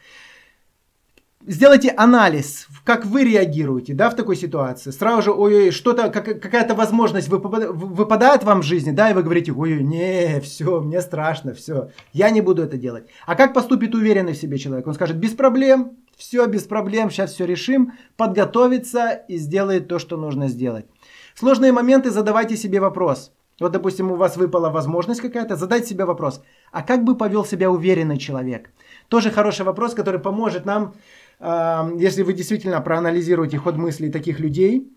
сделайте 1.47 1.91
анализ, 1.91 2.67
как 2.85 3.05
вы 3.05 3.25
реагируете, 3.25 3.95
да, 3.95 4.11
в 4.11 4.17
такой 4.17 4.37
ситуации. 4.37 4.91
Сразу 4.91 5.23
же, 5.23 5.31
ой-ой, 5.33 5.71
что-то, 5.71 6.11
как, 6.11 6.41
какая-то 6.41 6.75
возможность 6.75 7.29
выпадает, 7.29 7.71
выпадает 7.71 8.45
вам 8.45 8.63
в 8.63 8.65
жизни, 8.65 8.93
да, 8.93 9.11
и 9.11 9.15
вы 9.15 9.23
говорите, 9.23 9.53
ой-ой, 9.53 9.83
не, 9.83 10.41
все, 10.41 10.81
мне 10.81 11.01
страшно, 11.01 11.55
все, 11.55 11.91
я 12.13 12.31
не 12.31 12.41
буду 12.41 12.63
это 12.63 12.77
делать. 12.77 13.05
А 13.27 13.35
как 13.35 13.55
поступит 13.55 13.95
уверенный 13.95 14.33
в 14.33 14.39
себе 14.39 14.59
человек? 14.59 14.87
Он 14.87 14.95
скажет, 14.95 15.17
без 15.17 15.33
проблем, 15.33 15.97
все, 16.17 16.47
без 16.47 16.65
проблем, 16.65 17.11
сейчас 17.11 17.33
все 17.33 17.47
решим, 17.47 17.93
подготовится 18.17 19.13
и 19.29 19.37
сделает 19.37 19.89
то, 19.89 19.99
что 19.99 20.17
нужно 20.17 20.49
сделать. 20.49 20.87
Сложные 21.35 21.73
моменты 21.73 22.11
задавайте 22.11 22.57
себе 22.57 22.81
вопрос. 22.81 23.33
Вот, 23.61 23.73
допустим, 23.73 24.11
у 24.11 24.17
вас 24.17 24.37
выпала 24.37 24.71
возможность 24.71 25.21
какая-то, 25.21 25.57
задайте 25.57 25.87
себе 25.87 26.05
вопрос, 26.05 26.43
а 26.73 26.83
как 26.83 27.05
бы 27.05 27.17
повел 27.17 27.45
себя 27.45 27.71
уверенный 27.71 28.19
человек? 28.19 28.71
Тоже 29.09 29.31
хороший 29.31 29.65
вопрос, 29.65 29.95
который 29.95 30.21
поможет 30.21 30.67
нам 30.67 30.95
если 31.41 32.23
вы 32.23 32.33
действительно 32.33 32.81
проанализируете 32.81 33.59
ход 33.59 33.77
мыслей 33.77 34.11
таких 34.11 34.41
людей, 34.41 34.93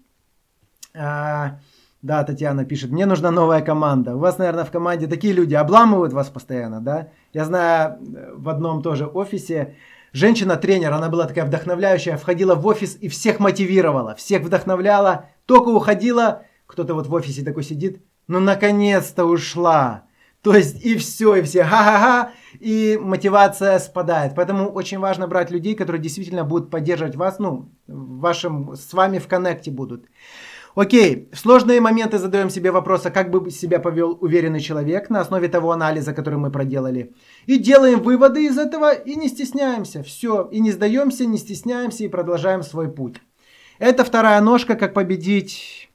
а, 0.96 1.60
да, 2.02 2.24
Татьяна 2.24 2.66
пишет, 2.66 2.92
мне 2.92 3.06
нужна 3.06 3.32
новая 3.32 3.62
команда. 3.62 4.16
У 4.16 4.20
вас, 4.20 4.38
наверное, 4.38 4.66
в 4.66 4.72
команде 4.72 5.08
такие 5.08 5.34
люди 5.34 5.56
обламывают 5.56 6.14
вас 6.14 6.30
постоянно, 6.30 6.80
да? 6.80 7.10
Я 7.34 7.46
знаю 7.46 7.98
э, 8.00 8.34
в 8.36 8.50
одном 8.50 8.82
тоже 8.82 9.08
офисе, 9.08 9.76
женщина-тренер, 10.18 10.92
она 10.92 11.10
была 11.10 11.26
такая 11.26 11.46
вдохновляющая, 11.46 12.18
входила 12.18 12.56
в 12.56 12.66
офис 12.66 12.98
и 13.00 13.08
всех 13.08 13.40
мотивировала, 13.40 14.16
всех 14.16 14.42
вдохновляла, 14.42 15.30
только 15.46 15.70
уходила, 15.70 16.44
кто-то 16.66 16.94
вот 16.94 17.08
в 17.08 17.14
офисе 17.14 17.44
такой 17.44 17.64
сидит, 17.64 18.02
ну 18.28 18.40
наконец-то 18.40 19.26
ушла. 19.26 20.04
То 20.42 20.56
есть 20.56 20.86
и 20.86 20.96
все, 20.98 21.36
и 21.36 21.42
все 21.42 21.64
ха-ха-ха, 21.64 22.32
и 22.60 22.98
мотивация 23.02 23.80
спадает. 23.80 24.34
Поэтому 24.36 24.70
очень 24.70 25.00
важно 25.00 25.28
брать 25.28 25.52
людей, 25.52 25.76
которые 25.76 26.02
действительно 26.02 26.44
будут 26.44 26.70
поддерживать 26.70 27.16
вас, 27.16 27.40
ну, 27.40 27.70
вашим, 27.88 28.76
с 28.76 28.94
вами 28.94 29.20
в 29.20 29.28
коннекте 29.28 29.72
будут. 29.72 30.06
Окей, 30.78 31.28
в 31.34 31.40
сложные 31.40 31.82
моменты 31.82 32.20
задаем 32.20 32.52
себе 32.52 32.70
вопрос, 32.70 33.04
а 33.08 33.10
как 33.10 33.32
бы 33.32 33.50
себя 33.50 33.80
повел 33.80 34.16
уверенный 34.22 34.60
человек 34.60 35.10
на 35.10 35.22
основе 35.22 35.48
того 35.48 35.72
анализа, 35.72 36.14
который 36.14 36.38
мы 36.38 36.52
проделали. 36.52 37.16
И 37.48 37.58
делаем 37.58 38.00
выводы 38.00 38.46
из 38.46 38.60
этого 38.60 38.94
и 38.94 39.16
не 39.16 39.28
стесняемся. 39.28 40.04
Все, 40.04 40.48
и 40.52 40.60
не 40.60 40.72
сдаемся, 40.72 41.26
не 41.26 41.40
стесняемся 41.40 42.04
и 42.04 42.08
продолжаем 42.08 42.62
свой 42.62 42.92
путь. 42.94 43.16
Это 43.80 44.04
вторая 44.04 44.40
ножка, 44.40 44.76
как 44.76 44.94
победить 44.94 45.90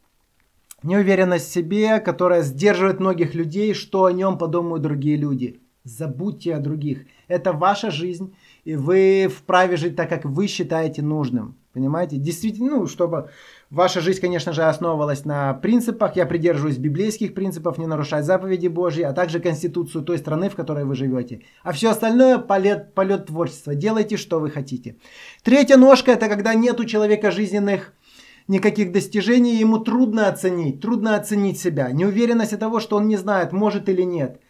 Неуверенность 0.83 1.49
в 1.49 1.53
себе, 1.53 2.01
которая 2.01 2.43
сдерживает 2.43 2.99
многих 2.99 3.37
людей, 3.37 3.75
что 3.75 4.07
о 4.07 4.13
нем 4.13 4.37
подумают 4.37 4.83
другие 4.83 5.17
люди. 5.17 5.61
Забудьте 5.85 6.57
о 6.57 6.59
других. 6.59 7.07
Это 7.29 7.53
ваша 7.53 7.93
жизнь, 7.93 8.35
и 8.65 8.75
вы 8.75 9.29
вправе 9.29 9.77
жить 9.77 9.95
так, 9.95 10.09
как 10.09 10.25
вы 10.25 10.49
считаете 10.49 11.03
нужным. 11.03 11.55
Понимаете? 11.73 12.17
Действительно, 12.17 12.77
ну, 12.77 12.87
чтобы 12.87 13.31
ваша 13.73 14.01
жизнь, 14.01 14.21
конечно 14.21 14.53
же, 14.53 14.63
основывалась 14.63 15.25
на 15.25 15.55
принципах. 15.55 16.17
Я 16.17 16.27
придерживаюсь 16.27 16.79
библейских 16.79 17.35
принципов, 17.35 17.79
не 17.79 17.87
нарушать 17.87 18.25
заповеди 18.25 18.69
Божьи, 18.69 19.03
а 19.03 19.13
также 19.13 19.41
конституцию 19.41 20.05
той 20.05 20.19
страны, 20.19 20.49
в 20.49 20.55
которой 20.55 20.85
вы 20.85 20.95
живете. 20.95 21.41
А 21.65 21.73
все 21.73 21.89
остальное 21.91 22.39
полет, 22.39 22.95
полет 22.95 23.27
творчества. 23.27 23.75
Делайте, 23.75 24.17
что 24.17 24.41
вы 24.41 24.51
хотите. 24.51 24.97
Третья 25.43 25.77
ножка– 25.77 26.13
это 26.13 26.29
когда 26.29 26.55
нет 26.55 26.81
у 26.81 26.85
человека 26.85 27.31
жизненных 27.31 27.93
никаких 28.49 28.93
достижений, 28.93 29.61
ему 29.61 29.79
трудно 29.79 30.29
оценить, 30.29 30.81
трудно 30.81 31.17
оценить 31.17 31.59
себя. 31.59 31.91
Неуверенность 31.93 32.53
от 32.53 32.61
того, 32.61 32.81
что 32.81 32.97
он 32.97 33.09
не 33.09 33.17
знает, 33.17 33.53
может 33.53 33.89
или 33.89 34.03
нет. 34.03 34.42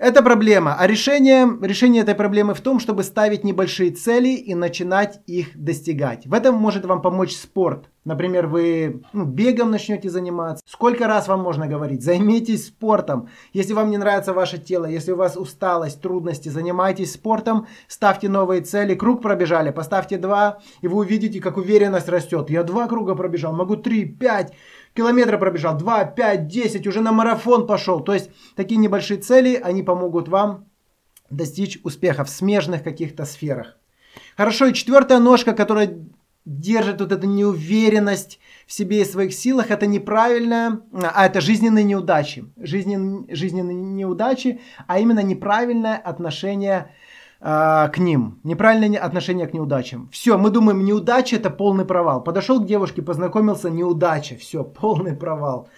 Это 0.00 0.22
проблема. 0.22 0.76
А 0.78 0.86
решение, 0.86 1.46
решение 1.60 2.00
этой 2.00 2.14
проблемы 2.14 2.54
в 2.54 2.62
том, 2.62 2.80
чтобы 2.80 3.02
ставить 3.02 3.44
небольшие 3.44 3.90
цели 3.90 4.30
и 4.30 4.54
начинать 4.54 5.20
их 5.26 5.48
достигать. 5.54 6.26
В 6.26 6.32
этом 6.32 6.54
может 6.54 6.86
вам 6.86 7.02
помочь 7.02 7.36
спорт. 7.36 7.90
Например, 8.06 8.46
вы 8.46 9.02
ну, 9.12 9.26
бегом 9.26 9.70
начнете 9.70 10.08
заниматься. 10.08 10.64
Сколько 10.66 11.06
раз 11.06 11.28
вам 11.28 11.40
можно 11.40 11.66
говорить? 11.66 12.02
Займитесь 12.02 12.68
спортом. 12.68 13.28
Если 13.52 13.74
вам 13.74 13.90
не 13.90 13.98
нравится 13.98 14.32
ваше 14.32 14.56
тело, 14.56 14.86
если 14.86 15.12
у 15.12 15.16
вас 15.16 15.36
усталость, 15.36 16.00
трудности, 16.00 16.48
занимайтесь 16.48 17.12
спортом, 17.12 17.66
ставьте 17.86 18.30
новые 18.30 18.62
цели. 18.62 18.94
Круг 18.94 19.20
пробежали, 19.20 19.70
поставьте 19.70 20.16
два, 20.16 20.60
и 20.80 20.88
вы 20.88 21.00
увидите, 21.00 21.40
как 21.40 21.58
уверенность 21.58 22.08
растет. 22.08 22.48
Я 22.48 22.62
два 22.62 22.88
круга 22.88 23.14
пробежал, 23.14 23.52
могу 23.52 23.76
три, 23.76 24.06
пять 24.06 24.54
километра 24.94 25.38
пробежал, 25.38 25.76
2, 25.76 26.04
5, 26.04 26.46
10, 26.46 26.86
уже 26.86 27.00
на 27.00 27.12
марафон 27.12 27.66
пошел. 27.66 28.00
То 28.00 28.14
есть 28.14 28.30
такие 28.56 28.76
небольшие 28.76 29.20
цели, 29.20 29.60
они 29.62 29.82
помогут 29.82 30.28
вам 30.28 30.66
достичь 31.30 31.78
успеха 31.84 32.24
в 32.24 32.30
смежных 32.30 32.82
каких-то 32.82 33.24
сферах. 33.24 33.76
Хорошо, 34.36 34.66
и 34.66 34.74
четвертая 34.74 35.18
ножка, 35.18 35.52
которая 35.52 35.96
держит 36.44 37.00
вот 37.00 37.12
эту 37.12 37.26
неуверенность 37.26 38.40
в 38.66 38.72
себе 38.72 39.02
и 39.02 39.04
своих 39.04 39.34
силах, 39.34 39.70
это 39.70 39.86
неправильная, 39.86 40.80
а 40.92 41.26
это 41.26 41.40
жизненные 41.40 41.84
неудачи. 41.84 42.44
Жизнен, 42.56 43.26
жизненные 43.30 43.76
неудачи, 43.76 44.60
а 44.86 44.98
именно 44.98 45.20
неправильное 45.20 45.96
отношение 45.96 46.92
э, 47.40 47.88
к 47.92 47.98
ним. 47.98 48.38
Неправильное 48.44 48.98
отношение 48.98 49.46
к 49.46 49.54
неудачам. 49.54 50.08
Все, 50.12 50.38
мы 50.38 50.50
думаем, 50.50 50.84
неудача 50.84 51.36
это 51.36 51.50
полный 51.50 51.84
провал. 51.84 52.22
Подошел 52.24 52.60
к 52.60 52.66
девушке, 52.66 53.02
познакомился, 53.02 53.70
неудача. 53.70 54.36
Все, 54.36 54.64
полный 54.80 55.14
провал. 55.14 55.68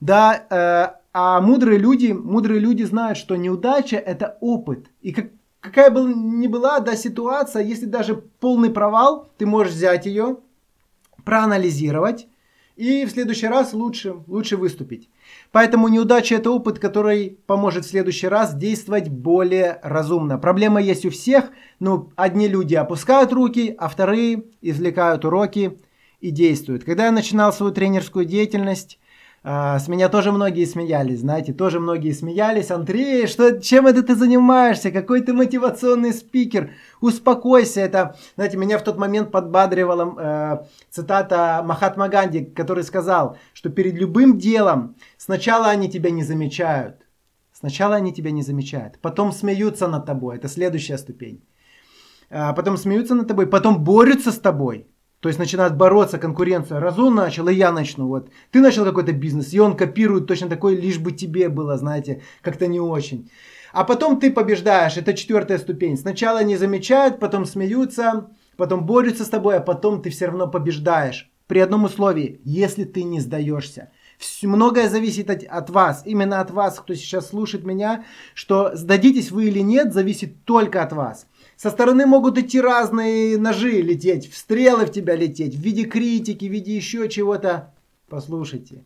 Да, 0.00 0.44
э, 0.50 1.00
а 1.12 1.40
мудрые 1.40 1.78
люди, 1.78 2.12
мудрые 2.12 2.60
люди 2.60 2.82
знают, 2.82 3.18
что 3.18 3.36
неудача 3.36 3.96
это 3.96 4.36
опыт. 4.40 4.90
И 5.00 5.12
как, 5.12 5.26
какая 5.60 5.90
бы 5.90 6.12
ни 6.14 6.48
была 6.48 6.80
да, 6.80 6.96
ситуация, 6.96 7.62
если 7.62 7.86
даже 7.86 8.16
полный 8.16 8.70
провал, 8.70 9.28
ты 9.38 9.46
можешь 9.46 9.74
взять 9.74 10.06
ее, 10.06 10.38
проанализировать 11.24 12.26
и 12.76 13.04
в 13.04 13.10
следующий 13.10 13.46
раз 13.46 13.72
лучше, 13.72 14.16
лучше 14.26 14.56
выступить. 14.56 15.08
Поэтому 15.52 15.88
неудача 15.88 16.34
это 16.34 16.50
опыт, 16.50 16.78
который 16.78 17.38
поможет 17.46 17.84
в 17.84 17.88
следующий 17.88 18.28
раз 18.28 18.54
действовать 18.54 19.08
более 19.08 19.78
разумно. 19.82 20.38
Проблема 20.38 20.80
есть 20.80 21.04
у 21.06 21.10
всех, 21.10 21.50
но 21.78 22.10
одни 22.16 22.48
люди 22.48 22.74
опускают 22.74 23.32
руки, 23.32 23.74
а 23.78 23.88
вторые 23.88 24.44
извлекают 24.60 25.24
уроки 25.24 25.78
и 26.20 26.30
действуют. 26.30 26.84
Когда 26.84 27.06
я 27.06 27.12
начинал 27.12 27.52
свою 27.52 27.72
тренерскую 27.72 28.24
деятельность, 28.24 28.98
а, 29.46 29.78
с 29.78 29.88
меня 29.88 30.08
тоже 30.08 30.32
многие 30.32 30.64
смеялись, 30.64 31.20
знаете, 31.20 31.52
тоже 31.52 31.78
многие 31.78 32.12
смеялись. 32.12 32.70
Андрей, 32.70 33.26
что, 33.26 33.60
чем 33.60 33.86
это 33.86 34.02
ты 34.02 34.14
занимаешься? 34.14 34.90
Какой 34.90 35.20
ты 35.20 35.34
мотивационный 35.34 36.14
спикер? 36.14 36.70
Успокойся. 37.02 37.80
Это, 37.82 38.16
знаете, 38.36 38.56
меня 38.56 38.78
в 38.78 38.84
тот 38.84 38.96
момент 38.96 39.30
подбадривала 39.30 40.14
э, 40.18 40.64
цитата 40.90 41.62
Махатма 41.62 42.08
Ганди, 42.08 42.46
который 42.56 42.84
сказал, 42.84 43.36
что 43.52 43.68
перед 43.68 43.94
любым 43.96 44.38
делом 44.38 44.96
сначала 45.18 45.68
они 45.68 45.90
тебя 45.90 46.10
не 46.10 46.24
замечают. 46.24 47.04
Сначала 47.52 47.96
они 47.96 48.14
тебя 48.14 48.30
не 48.30 48.42
замечают, 48.42 48.98
потом 49.02 49.32
смеются 49.32 49.88
над 49.88 50.06
тобой. 50.06 50.36
Это 50.36 50.48
следующая 50.48 50.98
ступень. 50.98 51.42
А 52.30 52.54
потом 52.54 52.78
смеются 52.78 53.14
над 53.14 53.28
тобой, 53.28 53.46
потом 53.46 53.84
борются 53.84 54.32
с 54.32 54.38
тобой. 54.38 54.86
То 55.24 55.28
есть 55.28 55.38
начинает 55.38 55.74
бороться 55.74 56.18
конкуренция. 56.18 56.80
Раз 56.80 56.98
он 56.98 57.14
начал, 57.14 57.48
и 57.48 57.54
я 57.54 57.72
начну. 57.72 58.08
Вот. 58.08 58.28
Ты 58.50 58.60
начал 58.60 58.84
какой-то 58.84 59.12
бизнес, 59.12 59.54
и 59.54 59.58
он 59.58 59.74
копирует 59.74 60.26
точно 60.26 60.48
такой, 60.50 60.76
лишь 60.76 60.98
бы 60.98 61.12
тебе 61.12 61.48
было, 61.48 61.78
знаете, 61.78 62.20
как-то 62.42 62.66
не 62.66 62.78
очень. 62.78 63.30
А 63.72 63.84
потом 63.84 64.20
ты 64.20 64.30
побеждаешь. 64.30 64.98
Это 64.98 65.14
четвертая 65.14 65.58
ступень. 65.58 65.96
Сначала 65.96 66.44
не 66.44 66.58
замечают, 66.58 67.20
потом 67.20 67.46
смеются, 67.46 68.26
потом 68.58 68.84
борются 68.84 69.24
с 69.24 69.30
тобой, 69.30 69.56
а 69.56 69.60
потом 69.60 70.02
ты 70.02 70.10
все 70.10 70.26
равно 70.26 70.50
побеждаешь. 70.50 71.30
При 71.46 71.60
одном 71.60 71.84
условии, 71.84 72.42
если 72.44 72.84
ты 72.84 73.02
не 73.04 73.20
сдаешься. 73.20 73.88
Многое 74.42 74.90
зависит 74.90 75.30
от 75.30 75.70
вас, 75.70 76.02
именно 76.04 76.40
от 76.40 76.50
вас, 76.50 76.78
кто 76.78 76.94
сейчас 76.94 77.28
слушает 77.28 77.64
меня, 77.64 78.04
что 78.34 78.76
сдадитесь 78.76 79.30
вы 79.30 79.46
или 79.46 79.60
нет, 79.60 79.94
зависит 79.94 80.44
только 80.44 80.82
от 80.82 80.92
вас. 80.92 81.26
Со 81.56 81.70
стороны 81.70 82.06
могут 82.06 82.38
идти 82.38 82.60
разные 82.60 83.38
ножи 83.38 83.80
лететь, 83.80 84.32
стрелы 84.34 84.86
в 84.86 84.92
тебя 84.92 85.14
лететь, 85.14 85.54
в 85.54 85.60
виде 85.60 85.84
критики, 85.84 86.46
в 86.46 86.52
виде 86.52 86.74
еще 86.74 87.08
чего-то. 87.08 87.72
Послушайте, 88.08 88.84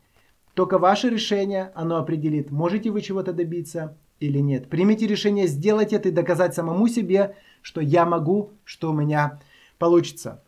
только 0.54 0.78
ваше 0.78 1.08
решение, 1.08 1.72
оно 1.74 1.96
определит, 1.96 2.50
можете 2.50 2.90
вы 2.90 3.00
чего-то 3.00 3.32
добиться 3.32 3.96
или 4.20 4.38
нет. 4.38 4.68
Примите 4.68 5.06
решение 5.06 5.46
сделать 5.46 5.92
это 5.92 6.08
и 6.08 6.12
доказать 6.12 6.54
самому 6.54 6.88
себе, 6.88 7.36
что 7.62 7.80
я 7.80 8.04
могу, 8.04 8.50
что 8.64 8.90
у 8.90 8.94
меня 8.94 9.40
получится. 9.78 10.42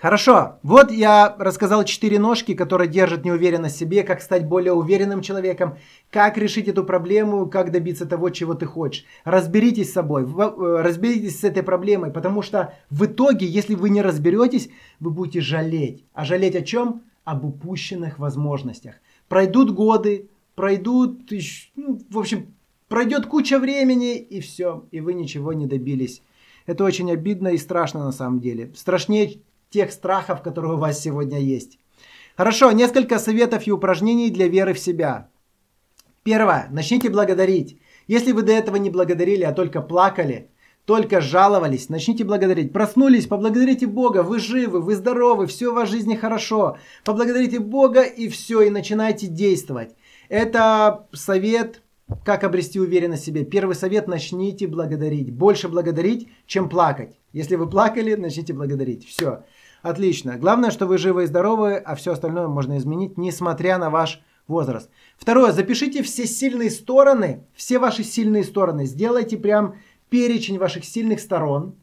Хорошо, 0.00 0.58
вот 0.62 0.90
я 0.90 1.36
рассказал 1.38 1.84
четыре 1.84 2.18
ножки, 2.18 2.54
которые 2.54 2.88
держат 2.88 3.26
неуверенность 3.26 3.76
в 3.76 3.78
себе, 3.78 4.02
как 4.02 4.22
стать 4.22 4.46
более 4.46 4.72
уверенным 4.72 5.20
человеком, 5.20 5.76
как 6.10 6.38
решить 6.38 6.68
эту 6.68 6.84
проблему, 6.84 7.44
как 7.50 7.70
добиться 7.70 8.06
того, 8.06 8.30
чего 8.30 8.54
ты 8.54 8.64
хочешь. 8.64 9.04
Разберитесь 9.24 9.90
с 9.90 9.92
собой, 9.92 10.22
э, 10.22 10.82
разберитесь 10.82 11.40
с 11.40 11.44
этой 11.44 11.62
проблемой, 11.62 12.10
потому 12.10 12.40
что 12.40 12.72
в 12.88 13.04
итоге, 13.04 13.44
если 13.44 13.74
вы 13.74 13.90
не 13.90 14.00
разберетесь, 14.00 14.70
вы 15.00 15.10
будете 15.10 15.42
жалеть. 15.42 16.02
А 16.14 16.24
жалеть 16.24 16.56
о 16.56 16.62
чем? 16.62 17.02
Об 17.24 17.44
упущенных 17.44 18.18
возможностях. 18.18 18.94
Пройдут 19.28 19.70
годы, 19.70 20.30
пройдут, 20.54 21.30
ну, 21.76 22.00
в 22.08 22.18
общем, 22.18 22.54
пройдет 22.88 23.26
куча 23.26 23.58
времени 23.58 24.16
и 24.16 24.40
все, 24.40 24.86
и 24.92 25.00
вы 25.00 25.12
ничего 25.12 25.52
не 25.52 25.66
добились. 25.66 26.22
Это 26.64 26.84
очень 26.84 27.12
обидно 27.12 27.48
и 27.48 27.58
страшно 27.58 28.04
на 28.04 28.12
самом 28.12 28.40
деле. 28.40 28.70
Страшнее 28.74 29.40
тех 29.70 29.92
страхов, 29.92 30.42
которые 30.42 30.74
у 30.74 30.78
вас 30.78 31.00
сегодня 31.00 31.38
есть. 31.38 31.78
Хорошо, 32.36 32.72
несколько 32.72 33.18
советов 33.18 33.66
и 33.66 33.72
упражнений 33.72 34.30
для 34.30 34.48
веры 34.48 34.74
в 34.74 34.78
себя. 34.78 35.28
Первое. 36.22 36.68
Начните 36.70 37.08
благодарить. 37.08 37.78
Если 38.06 38.32
вы 38.32 38.42
до 38.42 38.52
этого 38.52 38.76
не 38.76 38.90
благодарили, 38.90 39.44
а 39.44 39.52
только 39.52 39.80
плакали, 39.80 40.50
только 40.84 41.20
жаловались, 41.20 41.88
начните 41.88 42.24
благодарить. 42.24 42.72
Проснулись, 42.72 43.26
поблагодарите 43.26 43.86
Бога, 43.86 44.22
вы 44.22 44.40
живы, 44.40 44.80
вы 44.80 44.96
здоровы, 44.96 45.46
все 45.46 45.70
в 45.70 45.74
вашей 45.74 45.92
жизни 45.92 46.16
хорошо. 46.16 46.78
Поблагодарите 47.04 47.60
Бога 47.60 48.02
и 48.02 48.28
все, 48.28 48.62
и 48.62 48.70
начинайте 48.70 49.28
действовать. 49.28 49.94
Это 50.28 51.06
совет, 51.12 51.82
как 52.24 52.44
обрести 52.44 52.80
уверенность 52.80 53.22
в 53.22 53.26
себе. 53.26 53.44
Первый 53.44 53.74
совет– 53.74 54.06
начните 54.08 54.66
благодарить. 54.66 55.32
Больше 55.32 55.68
благодарить, 55.68 56.28
чем 56.46 56.68
плакать. 56.68 57.18
Если 57.32 57.56
вы 57.56 57.68
плакали, 57.68 58.14
начните 58.14 58.52
благодарить. 58.52 59.06
Все. 59.06 59.44
Отлично. 59.82 60.36
Главное, 60.38 60.70
что 60.70 60.86
вы 60.86 60.98
живы 60.98 61.24
и 61.24 61.26
здоровы, 61.26 61.76
а 61.76 61.94
все 61.94 62.12
остальное 62.12 62.48
можно 62.48 62.76
изменить, 62.78 63.16
несмотря 63.16 63.78
на 63.78 63.90
ваш 63.90 64.22
возраст. 64.46 64.90
Второе. 65.16 65.52
Запишите 65.52 66.02
все 66.02 66.26
сильные 66.26 66.70
стороны, 66.70 67.46
все 67.54 67.78
ваши 67.78 68.04
сильные 68.04 68.44
стороны. 68.44 68.84
Сделайте 68.84 69.36
прям 69.36 69.76
перечень 70.10 70.58
ваших 70.58 70.84
сильных 70.84 71.20
сторон 71.20 71.76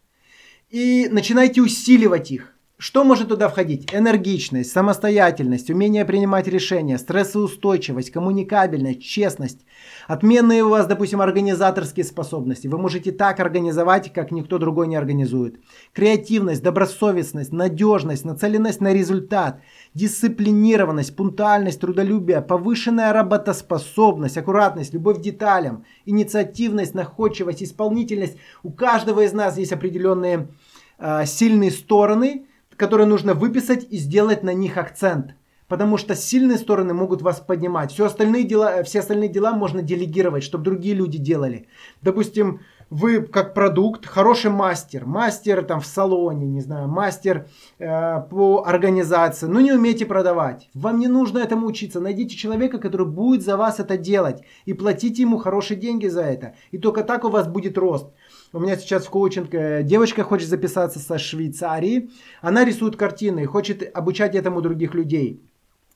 и 0.69 1.07
начинайте 1.09 1.61
усиливать 1.61 2.31
их. 2.31 2.56
Что 2.79 3.03
может 3.03 3.29
туда 3.29 3.49
входить? 3.49 3.91
Энергичность, 3.91 4.71
самостоятельность, 4.71 5.71
умение 5.71 6.05
принимать 6.05 6.47
решения, 6.47 6.99
стрессоустойчивость, 6.99 8.11
коммуникабельность, 8.11 9.01
честность, 9.01 9.65
отменные 10.07 10.63
у 10.63 10.69
вас, 10.69 10.85
допустим, 10.85 11.19
организаторские 11.19 12.05
способности. 12.05 12.67
Вы 12.67 12.77
можете 12.77 13.11
так 13.11 13.39
организовать, 13.39 14.13
как 14.13 14.31
никто 14.31 14.59
другой 14.59 14.85
не 14.85 14.95
организует. 14.95 15.59
Креативность, 15.91 16.61
добросовестность, 16.61 17.51
надежность, 17.51 18.25
нацеленность 18.25 18.79
на 18.79 18.93
результат, 18.93 19.59
дисциплинированность, 19.95 21.15
пунктуальность, 21.15 21.79
трудолюбие, 21.79 22.41
повышенная 22.41 23.11
работоспособность, 23.11 24.37
аккуратность, 24.37 24.93
любовь 24.93 25.17
к 25.17 25.21
деталям, 25.21 25.83
инициативность, 26.05 26.93
находчивость, 26.93 27.63
исполнительность. 27.63 28.37
У 28.61 28.69
каждого 28.69 29.21
из 29.21 29.33
нас 29.33 29.57
есть 29.57 29.73
определенные 29.73 30.49
э, 30.99 31.25
сильные 31.25 31.71
стороны– 31.71 32.45
которые 32.77 33.07
нужно 33.07 33.33
выписать 33.33 33.85
и 33.89 33.97
сделать 33.97 34.43
на 34.43 34.53
них 34.53 34.77
акцент. 34.77 35.35
Потому 35.67 35.97
что 35.97 36.15
сильные 36.15 36.57
стороны 36.57 36.93
могут 36.93 37.21
вас 37.21 37.41
поднимать. 37.41 37.91
Все 37.91 38.05
остальные 38.05 38.45
дела, 38.45 38.83
все 38.83 38.99
остальные 38.99 39.27
дела 39.27 39.51
можно 39.51 39.81
делегировать, 39.81 40.43
чтобы 40.43 40.63
другие 40.63 40.95
люди 40.95 41.17
делали. 41.17 41.67
Допустим, 42.01 42.61
вы 42.89 43.21
как 43.21 43.53
продукт 43.53 44.05
хороший 44.05 44.49
мастер, 44.49 45.05
мастер 45.05 45.63
там 45.65 45.81
в 45.81 45.85
салоне, 45.85 46.47
не 46.47 46.61
знаю, 46.61 46.87
мастер 46.87 47.47
э, 47.79 48.21
по 48.29 48.63
организации, 48.65 49.47
но 49.47 49.59
не 49.59 49.73
умеете 49.73 50.05
продавать. 50.05 50.69
Вам 50.73 50.99
не 50.99 51.07
нужно 51.07 51.39
этому 51.39 51.67
учиться. 51.67 51.99
Найдите 51.99 52.37
человека, 52.37 52.77
который 52.79 53.05
будет 53.05 53.43
за 53.43 53.57
вас 53.57 53.79
это 53.81 53.97
делать 53.97 54.43
и 54.65 54.73
платите 54.73 55.23
ему 55.23 55.37
хорошие 55.37 55.77
деньги 55.77 56.07
за 56.07 56.21
это. 56.21 56.55
И 56.71 56.77
только 56.77 57.03
так 57.03 57.25
у 57.25 57.29
вас 57.29 57.47
будет 57.47 57.77
рост. 57.77 58.07
У 58.53 58.59
меня 58.59 58.77
сейчас 58.77 59.05
в 59.05 59.09
коучинг 59.09 59.53
э, 59.53 59.83
девочка 59.83 60.23
хочет 60.23 60.47
записаться 60.47 60.99
со 60.99 61.17
Швейцарии. 61.17 62.09
Она 62.41 62.63
рисует 62.63 62.95
картины 62.95 63.45
хочет 63.45 63.89
обучать 63.93 64.35
этому 64.35 64.61
других 64.61 64.93
людей. 64.93 65.41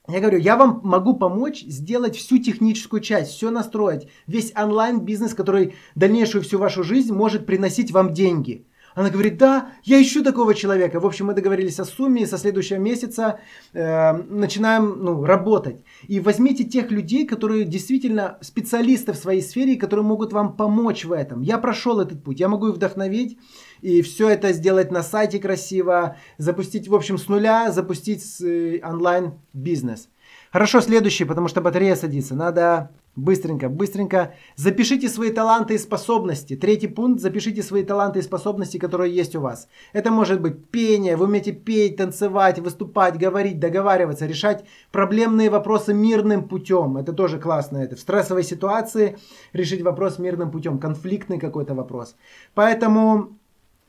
Я 0.08 0.20
говорю, 0.20 0.40
я 0.40 0.58
вам 0.58 0.82
могу 0.84 1.16
помочь 1.16 1.62
сделать 1.62 2.18
всю 2.18 2.40
техническую 2.40 3.02
часть, 3.02 3.32
все 3.32 3.52
настроить, 3.52 4.10
весь 4.28 4.52
онлайн-бизнес, 4.56 5.34
который 5.34 5.76
дальнейшую 5.96 6.44
всю 6.44 6.58
вашу 6.58 6.84
жизнь 6.84 7.14
может 7.14 7.46
приносить 7.46 7.92
вам 7.92 8.12
деньги. 8.12 8.66
Она 8.96 9.10
говорит, 9.10 9.38
да, 9.38 9.70
я 9.84 10.02
ищу 10.02 10.24
такого 10.24 10.54
человека. 10.54 11.00
В 11.00 11.06
общем, 11.06 11.28
мы 11.28 11.34
договорились 11.34 11.80
о 11.80 11.86
сумме, 11.86 12.24
и 12.24 12.26
со 12.26 12.38
следующего 12.38 12.78
месяца 12.78 13.40
э, 13.74 14.14
начинаем 14.14 15.04
ну, 15.04 15.24
работать. 15.24 15.84
И 16.08 16.20
возьмите 16.20 16.64
тех 16.64 16.92
людей, 16.92 17.26
которые 17.26 17.66
действительно 17.66 18.38
специалисты 18.42 19.14
в 19.14 19.18
своей 19.18 19.42
сфере, 19.42 19.78
которые 19.78 20.06
могут 20.06 20.34
вам 20.34 20.56
помочь 20.56 21.06
в 21.06 21.12
этом. 21.12 21.42
Я 21.42 21.58
прошел 21.58 22.00
этот 22.00 22.24
путь, 22.24 22.40
я 22.40 22.48
могу 22.48 22.70
их 22.70 22.76
вдохновить, 22.76 23.38
и 23.82 24.02
все 24.02 24.30
это 24.30 24.52
сделать 24.54 24.92
на 24.92 25.04
сайте 25.04 25.40
красиво, 25.40 26.18
запустить, 26.38 26.88
в 26.88 26.96
общем, 26.96 27.18
с 27.18 27.28
нуля, 27.28 27.72
запустить 27.72 28.24
э, 28.42 28.80
онлайн-бизнес. 28.84 30.10
Хорошо, 30.52 30.82
следующий, 30.82 31.24
потому 31.24 31.48
что 31.48 31.62
батарея 31.62 31.96
садится. 31.96 32.36
Надо 32.36 32.92
быстренько, 33.16 33.70
быстренько. 33.70 34.34
Запишите 34.56 35.10
свои 35.10 35.32
таланты 35.32 35.76
и 35.76 35.78
способности. 35.78 36.56
Третий 36.56 36.88
пункт. 36.88 37.22
Запишите 37.22 37.64
свои 37.64 37.84
таланты 37.84 38.20
и 38.20 38.22
способности, 38.22 38.78
которые 38.78 39.14
есть 39.14 39.36
у 39.36 39.42
вас. 39.42 39.68
Это 39.94 40.12
может 40.12 40.42
быть 40.42 40.70
пение. 40.70 41.16
Вы 41.16 41.26
умеете 41.26 41.52
петь, 41.52 41.98
танцевать, 41.98 42.60
выступать, 42.60 43.18
говорить, 43.18 43.60
договариваться, 43.60 44.26
решать 44.26 44.66
проблемные 44.92 45.50
вопросы 45.50 45.94
мирным 45.94 46.48
путем. 46.48 46.98
Это 46.98 47.14
тоже 47.14 47.40
классно. 47.40 47.78
Это 47.78 47.96
в 47.96 48.00
стрессовой 48.00 48.44
ситуации 48.44 49.18
решить 49.54 49.82
вопрос 49.82 50.20
мирным 50.20 50.52
путем. 50.52 50.80
Конфликтный 50.80 51.40
какой-то 51.40 51.76
вопрос. 51.76 52.16
Поэтому 52.54 53.38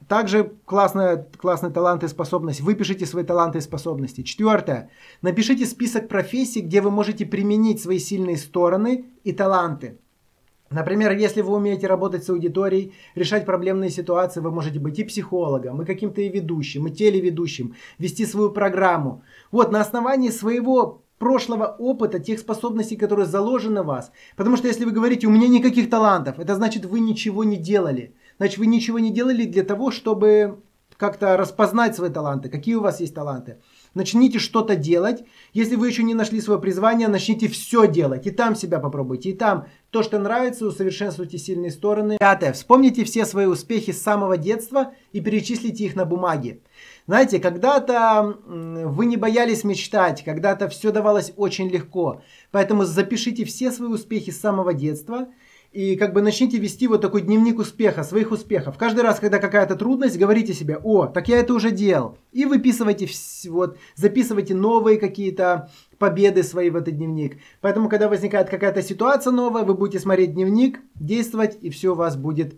также 0.09 0.53
классная, 0.65 1.29
классный 1.37 1.71
талант 1.71 2.05
и 2.05 2.09
способность. 2.09 2.61
Выпишите 2.61 3.07
свои 3.07 3.25
таланты 3.25 3.59
и 3.59 3.61
способности. 3.63 4.23
Четвертое. 4.23 4.91
Напишите 5.23 5.67
список 5.67 6.09
профессий, 6.09 6.61
где 6.61 6.81
вы 6.81 6.91
можете 6.91 7.27
применить 7.27 7.83
свои 7.83 7.99
сильные 7.99 8.37
стороны 8.37 9.07
и 9.25 9.33
таланты. 9.33 9.99
Например, 10.71 11.13
если 11.13 11.43
вы 11.43 11.55
умеете 11.55 11.87
работать 11.87 12.25
с 12.25 12.31
аудиторией, 12.31 12.95
решать 13.15 13.45
проблемные 13.45 13.91
ситуации, 13.91 14.41
вы 14.41 14.51
можете 14.51 14.79
быть 14.79 14.99
и 14.99 15.05
психологом, 15.05 15.83
и 15.83 15.85
каким-то 15.85 16.23
и 16.23 16.31
ведущим, 16.31 16.87
и 16.87 16.91
телеведущим, 16.91 17.75
вести 17.99 18.25
свою 18.25 18.51
программу. 18.51 19.23
Вот 19.51 19.71
на 19.71 19.81
основании 19.81 20.31
своего 20.31 21.03
прошлого 21.19 21.77
опыта, 21.79 22.19
тех 22.19 22.41
способностей, 22.41 22.97
которые 22.97 23.27
заложены 23.27 23.83
в 23.83 23.87
вас. 23.87 24.11
Потому 24.35 24.57
что 24.57 24.67
если 24.67 24.85
вы 24.85 24.91
говорите, 24.91 25.27
у 25.27 25.31
меня 25.31 25.47
никаких 25.47 25.89
талантов, 25.89 26.41
это 26.41 26.57
значит, 26.57 26.85
вы 26.85 26.99
ничего 26.99 27.45
не 27.45 27.57
делали 27.57 28.15
значит 28.43 28.59
вы 28.59 28.67
ничего 28.67 28.99
не 28.99 29.13
делали 29.13 29.45
для 29.45 29.63
того, 29.63 29.93
чтобы 29.93 30.59
как-то 30.97 31.37
распознать 31.37 31.95
свои 31.95 32.11
таланты, 32.11 32.49
какие 32.49 32.75
у 32.75 32.81
вас 32.81 33.01
есть 33.01 33.15
таланты. 33.15 33.61
Начните 33.95 34.41
что-то 34.41 34.75
делать. 34.75 35.25
Если 35.53 35.77
вы 35.77 35.87
еще 35.89 36.03
не 36.03 36.15
нашли 36.15 36.41
свое 36.41 36.61
призвание, 36.61 37.07
начните 37.07 37.47
все 37.47 37.87
делать. 37.87 38.27
И 38.27 38.33
там 38.33 38.57
себя 38.57 38.81
попробуйте. 38.81 39.31
И 39.31 39.33
там 39.33 39.67
то, 39.91 40.03
что 40.03 40.19
нравится, 40.19 40.67
усовершенствуйте 40.67 41.39
сильные 41.39 41.71
стороны. 41.71 42.17
Пятое. 42.19 42.53
Вспомните 42.53 43.05
все 43.05 43.27
свои 43.27 43.47
успехи 43.47 43.93
с 43.93 44.03
самого 44.03 44.37
детства 44.37 44.93
и 45.13 45.21
перечислите 45.21 45.85
их 45.85 45.95
на 45.95 46.05
бумаге. 46.05 46.63
Знаете, 47.07 47.39
когда-то 47.39 48.39
вы 48.47 49.07
не 49.07 49.17
боялись 49.17 49.63
мечтать, 49.63 50.25
когда-то 50.25 50.69
все 50.69 50.91
давалось 50.91 51.33
очень 51.37 51.69
легко. 51.69 52.23
Поэтому 52.51 52.85
запишите 52.85 53.45
все 53.45 53.71
свои 53.71 53.89
успехи 53.89 54.31
с 54.33 54.41
самого 54.41 54.75
детства– 54.75 55.29
и 55.73 55.97
как 55.97 56.13
бы 56.13 56.21
начните 56.21 56.59
вести 56.59 56.87
вот 56.87 57.01
такой 57.01 57.23
дневник 57.23 57.59
успеха, 57.59 58.03
своих 58.03 58.31
успехов. 58.31 58.77
Каждый 58.77 59.01
раз, 59.01 59.19
когда 59.19 59.39
какая-то 59.39 59.75
трудность, 59.75 60.19
говорите 60.19 60.53
себе, 60.53 60.79
о, 60.83 61.07
так 61.07 61.29
я 61.29 61.39
это 61.39 61.55
уже 61.55 61.71
делал. 61.71 62.19
И 62.31 62.45
выписывайте, 62.45 63.09
вот, 63.49 63.79
записывайте 63.95 64.55
новые 64.55 64.99
какие-то 64.99 65.71
победы 65.99 66.43
свои 66.43 66.69
в 66.69 66.77
этот 66.77 66.97
дневник. 66.97 67.39
Поэтому, 67.61 67.89
когда 67.89 68.09
возникает 68.09 68.51
какая-то 68.51 68.83
ситуация 68.83 69.33
новая, 69.33 69.63
вы 69.63 69.75
будете 69.75 69.99
смотреть 69.99 70.35
дневник, 70.35 70.81
действовать, 70.95 71.59
и 71.63 71.71
все 71.71 71.93
у 71.93 71.95
вас 71.95 72.17
будет 72.17 72.55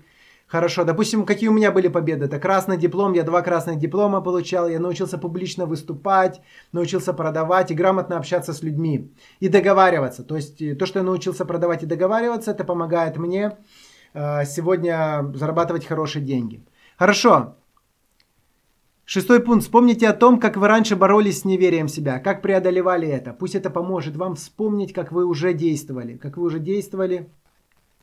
Хорошо, 0.54 0.84
допустим, 0.84 1.26
какие 1.26 1.48
у 1.48 1.52
меня 1.52 1.72
были 1.72 1.88
победы? 1.88 2.26
Это 2.26 2.38
красный 2.38 2.76
диплом, 2.76 3.12
я 3.14 3.24
два 3.24 3.42
красных 3.42 3.76
диплома 3.76 4.20
получал, 4.20 4.68
я 4.68 4.78
научился 4.78 5.18
публично 5.18 5.66
выступать, 5.66 6.40
научился 6.70 7.12
продавать 7.12 7.72
и 7.72 7.74
грамотно 7.74 8.16
общаться 8.16 8.52
с 8.52 8.62
людьми 8.62 9.10
и 9.40 9.48
договариваться. 9.48 10.22
То 10.22 10.36
есть 10.36 10.62
э, 10.62 10.76
то, 10.76 10.86
что 10.86 11.00
я 11.00 11.04
научился 11.04 11.44
продавать 11.44 11.82
и 11.82 11.86
договариваться, 11.86 12.52
это 12.52 12.62
помогает 12.62 13.16
мне 13.16 13.56
э, 14.14 14.44
сегодня 14.44 15.24
зарабатывать 15.34 15.86
хорошие 15.86 16.24
деньги. 16.24 16.62
Хорошо. 16.98 17.56
Шестой 19.04 19.40
пункт. 19.40 19.64
Вспомните 19.64 20.08
о 20.08 20.12
том, 20.12 20.38
как 20.38 20.56
вы 20.56 20.68
раньше 20.68 20.94
боролись 20.94 21.40
с 21.40 21.44
неверием 21.44 21.88
в 21.88 21.90
себя, 21.90 22.20
как 22.20 22.42
преодолевали 22.42 23.08
это. 23.08 23.32
Пусть 23.32 23.56
это 23.56 23.70
поможет 23.70 24.14
вам 24.14 24.36
вспомнить, 24.36 24.92
как 24.92 25.10
вы 25.10 25.26
уже 25.26 25.52
действовали, 25.52 26.16
как 26.16 26.36
вы 26.36 26.44
уже 26.44 26.60
действовали. 26.60 27.28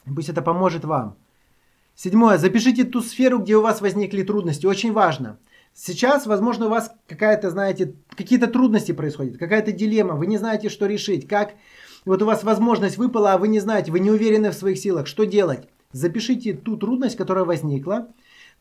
Пусть 0.04 0.28
это 0.28 0.42
поможет 0.42 0.84
вам. 0.84 1.16
Седьмое. 2.04 2.40
Запишите 2.40 2.84
ту 2.84 3.02
сферу, 3.02 3.38
где 3.38 3.56
у 3.56 3.62
вас 3.62 3.80
возникли 3.80 4.24
трудности. 4.24 4.66
Очень 4.66 4.92
важно. 4.92 5.38
Сейчас, 5.76 6.26
возможно, 6.26 6.66
у 6.66 6.70
вас 6.70 6.92
какая-то, 7.08 7.52
знаете, 7.52 7.94
какие-то 8.18 8.48
трудности 8.48 8.92
происходят, 8.92 9.38
какая-то 9.38 9.72
дилемма, 9.72 10.16
вы 10.16 10.26
не 10.26 10.38
знаете, 10.38 10.70
что 10.70 10.88
решить, 10.88 11.28
как... 11.28 11.54
Вот 12.06 12.24
у 12.24 12.26
вас 12.26 12.44
возможность 12.44 12.98
выпала, 12.98 13.34
а 13.34 13.38
вы 13.38 13.48
не 13.50 13.60
знаете, 13.60 13.92
вы 13.92 14.00
не 14.00 14.10
уверены 14.10 14.50
в 14.50 14.56
своих 14.56 14.80
силах. 14.80 15.06
Что 15.06 15.26
делать? 15.26 15.70
Запишите 15.92 16.54
ту 16.56 16.76
трудность, 16.76 17.16
которая 17.16 17.46
возникла, 17.46 18.08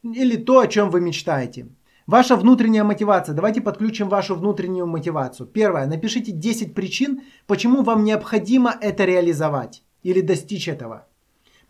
или 0.03 0.37
то, 0.37 0.59
о 0.59 0.66
чем 0.66 0.90
вы 0.90 1.00
мечтаете. 1.00 1.68
Ваша 2.07 2.37
внутренняя 2.37 2.85
мотивация. 2.85 3.35
Давайте 3.35 3.62
подключим 3.62 4.11
вашу 4.11 4.35
внутреннюю 4.35 4.87
мотивацию. 4.87 5.46
Первое. 5.46 5.87
Напишите 5.87 6.33
10 6.33 6.74
причин, 6.74 7.22
почему 7.46 7.83
вам 7.85 8.05
необходимо 8.05 8.70
это 8.83 9.07
реализовать 9.07 9.83
или 10.03 10.20
достичь 10.20 10.68
этого. 10.68 11.07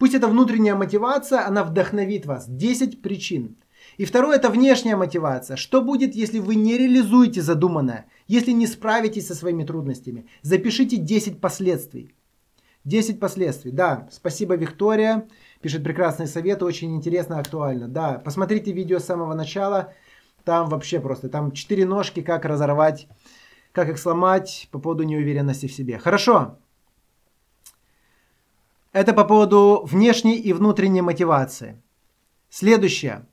Пусть 0.01 0.15
эта 0.15 0.29
внутренняя 0.29 0.75
мотивация, 0.75 1.47
она 1.47 1.63
вдохновит 1.63 2.25
вас. 2.25 2.47
10 2.49 3.03
причин. 3.03 3.57
И 3.99 4.07
второе, 4.07 4.39
это 4.39 4.49
внешняя 4.49 4.97
мотивация. 4.97 5.57
Что 5.57 5.83
будет, 5.83 6.15
если 6.15 6.39
вы 6.39 6.55
не 6.55 6.79
реализуете 6.79 7.43
задуманное, 7.43 8.07
если 8.27 8.53
не 8.53 8.67
справитесь 8.67 9.27
со 9.27 9.35
своими 9.35 9.65
трудностями? 9.65 10.25
Запишите 10.43 10.97
10 10.97 11.41
последствий. 11.41 12.15
10 12.85 13.21
последствий. 13.21 13.73
Да, 13.73 14.09
спасибо, 14.11 14.57
Виктория. 14.57 15.29
Пишет 15.61 15.85
прекрасный 15.85 16.27
совет, 16.27 16.63
очень 16.63 16.97
интересно, 16.97 17.39
актуально. 17.39 17.87
Да, 17.87 18.23
посмотрите 18.25 18.73
видео 18.73 19.01
с 19.01 19.05
самого 19.05 19.35
начала. 19.35 19.93
Там 20.45 20.71
вообще 20.71 21.01
просто, 21.01 21.29
там 21.29 21.53
4 21.53 21.85
ножки, 21.85 22.23
как 22.23 22.47
разорвать, 22.47 23.07
как 23.73 23.91
их 23.91 23.99
сломать 23.99 24.69
по 24.71 24.79
поводу 24.79 25.03
неуверенности 25.03 25.67
в 25.67 25.73
себе. 25.73 25.99
Хорошо. 25.99 26.57
Это 28.93 29.13
по 29.13 29.25
поводу 29.25 29.83
внешней 29.85 30.37
и 30.37 30.53
внутренней 30.53 31.03
мотивации. 31.03 31.81
Следующее. 32.49 33.27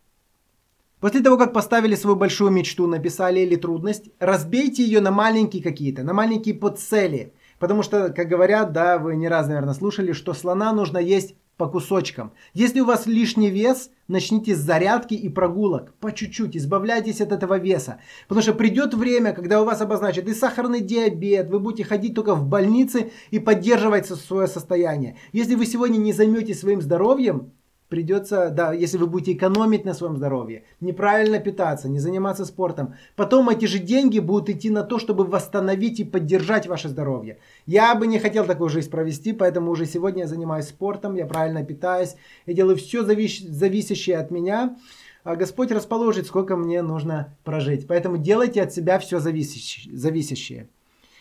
После 1.00 1.22
того, 1.22 1.38
как 1.38 1.54
поставили 1.54 1.96
свою 1.96 2.16
большую 2.16 2.52
мечту, 2.52 2.88
написали 2.88 3.40
или 3.40 3.56
трудность, 3.56 4.10
разбейте 4.20 4.84
ее 4.84 5.02
на 5.02 5.12
маленькие 5.12 5.64
какие-то, 5.64 6.04
на 6.04 6.14
маленькие 6.14 6.56
подцели. 6.56 7.34
Потому 7.60 7.84
что, 7.84 8.10
как 8.10 8.28
говорят, 8.28 8.72
да, 8.72 9.00
вы 9.00 9.16
не 9.16 9.28
раз, 9.28 9.48
наверное, 9.48 9.74
слушали, 9.74 10.12
что 10.12 10.34
слона 10.34 10.74
нужно 10.74 11.00
есть 11.00 11.36
по 11.58 11.68
кусочкам. 11.68 12.32
Если 12.54 12.80
у 12.80 12.86
вас 12.86 13.08
лишний 13.08 13.50
вес, 13.50 13.90
начните 14.08 14.56
с 14.56 14.60
зарядки 14.60 15.16
и 15.16 15.28
прогулок. 15.28 15.94
По 16.00 16.12
чуть-чуть, 16.12 16.56
избавляйтесь 16.56 17.20
от 17.20 17.32
этого 17.32 17.58
веса. 17.58 18.00
Потому 18.28 18.44
что 18.44 18.54
придет 18.54 18.94
время, 18.94 19.34
когда 19.34 19.62
у 19.62 19.66
вас 19.66 19.82
обозначат 19.82 20.28
и 20.28 20.34
сахарный 20.34 20.82
диабет, 20.82 21.50
вы 21.50 21.60
будете 21.60 21.84
ходить 21.84 22.14
только 22.14 22.36
в 22.36 22.46
больнице 22.46 23.12
и 23.32 23.40
поддерживать 23.40 24.06
свое 24.06 24.48
состояние. 24.48 25.18
Если 25.34 25.56
вы 25.56 25.66
сегодня 25.66 25.98
не 25.98 26.14
займетесь 26.14 26.60
своим 26.60 26.82
здоровьем, 26.82 27.52
придется, 27.90 28.50
да, 28.50 28.74
если 28.74 28.98
вы 28.98 29.08
будете 29.08 29.34
экономить 29.34 29.86
на 29.86 29.94
своем 29.94 30.18
здоровье, 30.18 30.64
неправильно 30.82 31.40
питаться, 31.40 31.90
не 31.90 32.00
заниматься 32.00 32.46
спортом, 32.46 32.96
потом 33.16 33.50
эти 33.50 33.66
же 33.66 33.80
деньги 33.80 34.20
будут 34.20 34.50
идти 34.50 34.70
на 34.70 34.84
то, 34.84 35.00
чтобы 35.00 35.26
восстановить 35.26 36.00
и 36.00 36.04
поддержать 36.04 36.68
ваше 36.68 36.90
здоровье. 36.90 37.38
Я 37.66 37.96
бы 37.96 38.08
не 38.08 38.20
хотел 38.20 38.46
такую 38.46 38.70
жизнь 38.70 38.90
провести, 38.90 39.34
поэтому 39.34 39.72
уже 39.72 39.86
сегодня 39.86 40.24
я 40.24 40.28
занимаюсь 40.28 40.68
спортом, 40.68 41.16
я 41.16 41.26
правильно 41.26 41.64
питаюсь, 41.64 42.16
я 42.46 42.54
делаю 42.54 42.78
все 42.78 43.04
завис- 43.04 43.48
зависящее 43.48 44.18
от 44.18 44.32
меня, 44.32 44.78
а 45.24 45.36
Господь 45.36 45.72
расположит, 45.72 46.26
сколько 46.26 46.56
мне 46.56 46.82
нужно 46.82 47.36
прожить. 47.44 47.88
Поэтому 47.88 48.18
делайте 48.18 48.62
от 48.62 48.74
себя 48.74 48.98
все 48.98 49.20
зависящее. 49.20 50.70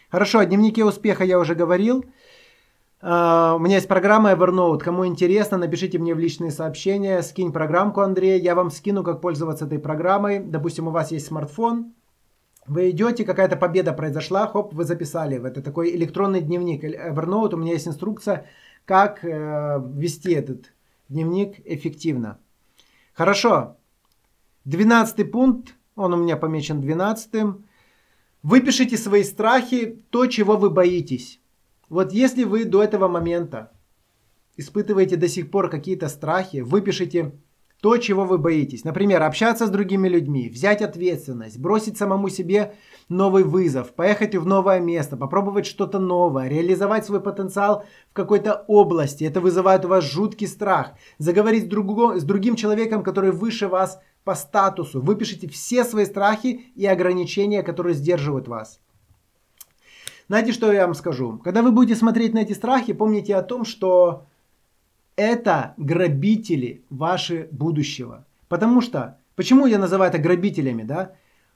Хорошо, 0.09 0.38
о 0.38 0.46
дневнике 0.46 0.85
успеха 0.85 1.24
я 1.24 1.40
уже 1.40 1.57
говорил. 1.57 2.05
Uh, 3.02 3.56
у 3.56 3.59
меня 3.59 3.76
есть 3.76 3.88
программа 3.88 4.32
Evernote. 4.32 4.78
Кому 4.78 5.06
интересно, 5.06 5.59
напишите 5.59 5.98
мне 5.98 6.14
в 6.14 6.18
личные 6.18 6.50
сообщения, 6.50 7.22
скинь 7.22 7.52
программку, 7.52 8.00
Андрей. 8.00 8.40
Я 8.40 8.54
вам 8.54 8.70
скину, 8.70 9.04
как 9.04 9.20
пользоваться 9.20 9.66
этой 9.66 9.78
программой. 9.78 10.40
Допустим, 10.40 10.88
у 10.88 10.90
вас 10.90 11.12
есть 11.12 11.26
смартфон. 11.26 11.92
Вы 12.66 12.90
идете, 12.90 13.24
какая-то 13.24 13.56
победа 13.56 13.92
произошла, 13.92 14.46
хоп, 14.46 14.72
вы 14.72 14.85
записали. 14.85 15.37
Это 15.37 15.62
такой 15.62 15.94
электронный 15.94 16.40
дневник 16.40 16.82
Evernote. 16.85 17.54
У 17.54 17.59
меня 17.59 17.72
есть 17.72 17.87
инструкция, 17.87 18.46
как 18.87 19.22
э, 19.24 19.78
вести 19.94 20.32
этот 20.32 20.72
дневник 21.09 21.61
эффективно. 21.64 22.38
Хорошо. 23.12 23.76
Двенадцатый 24.64 25.26
пункт, 25.26 25.76
он 25.96 26.14
у 26.14 26.16
меня 26.16 26.37
помечен 26.37 26.80
двенадцатым. 26.80 27.66
Выпишите 28.42 28.96
свои 28.96 29.22
страхи, 29.22 30.02
то, 30.11 30.26
чего 30.26 30.56
вы 30.56 30.70
боитесь. 30.70 31.40
Вот 31.88 32.12
если 32.12 32.44
вы 32.44 32.64
до 32.64 32.83
этого 32.83 33.09
момента 33.09 33.72
испытываете 34.57 35.16
до 35.16 35.29
сих 35.29 35.51
пор 35.51 35.70
какие-то 35.70 36.09
страхи, 36.09 36.59
выпишите 36.59 37.33
то, 37.81 37.99
чего 37.99 38.25
вы 38.25 38.38
боитесь. 38.38 38.85
Например, 38.85 39.22
общаться 39.22 39.66
с 39.66 39.70
другими 39.70 40.09
людьми, 40.09 40.49
взять 40.49 40.83
ответственность, 40.83 41.59
бросить 41.59 41.99
самому 41.99 42.29
себе 42.29 42.75
новый 43.09 43.44
вызов, 43.44 43.94
поехать 43.94 44.35
в 44.35 44.46
новое 44.46 44.81
место, 44.81 45.16
попробовать 45.16 45.66
что-то 45.66 45.99
новое, 45.99 46.49
реализовать 46.49 47.05
свой 47.05 47.20
потенциал 47.20 47.85
в 48.11 48.14
какой-то 48.14 48.64
области. 48.66 49.25
Это 49.25 49.40
вызывает 49.40 49.85
у 49.85 49.88
вас 49.88 50.05
жуткий 50.05 50.49
страх. 50.49 50.94
Заговорить 51.18 51.64
с, 51.64 51.68
друго, 51.68 52.18
с 52.18 52.25
другим 52.25 52.57
человеком, 52.57 53.03
который 53.03 53.31
выше 53.31 53.68
вас 53.68 54.01
по 54.25 54.35
статусу. 54.35 55.01
Выпишите 55.01 55.46
все 55.46 55.85
свои 55.85 56.07
страхи 56.07 56.72
и 56.75 56.87
ограничения, 56.87 57.62
которые 57.62 57.94
сдерживают 57.94 58.49
вас. 58.49 58.81
Знаете, 60.29 60.53
что 60.53 60.73
я 60.73 60.87
вам 60.87 60.95
скажу? 60.95 61.39
Когда 61.39 61.62
вы 61.62 61.71
будете 61.71 61.99
смотреть 61.99 62.35
на 62.35 62.41
эти 62.41 62.53
страхи, 62.53 62.93
помните 62.93 63.37
о 63.37 63.43
том, 63.43 63.65
что 63.65 64.27
это 65.17 65.75
грабители 65.77 66.85
ваши 66.91 67.49
будущего. 67.51 68.25
Потому 68.49 68.81
что, 68.81 69.19
почему 69.35 69.67
я 69.67 69.79
называю 69.79 70.11
это 70.11 70.19
грабителями, 70.19 70.83
да? 70.83 71.12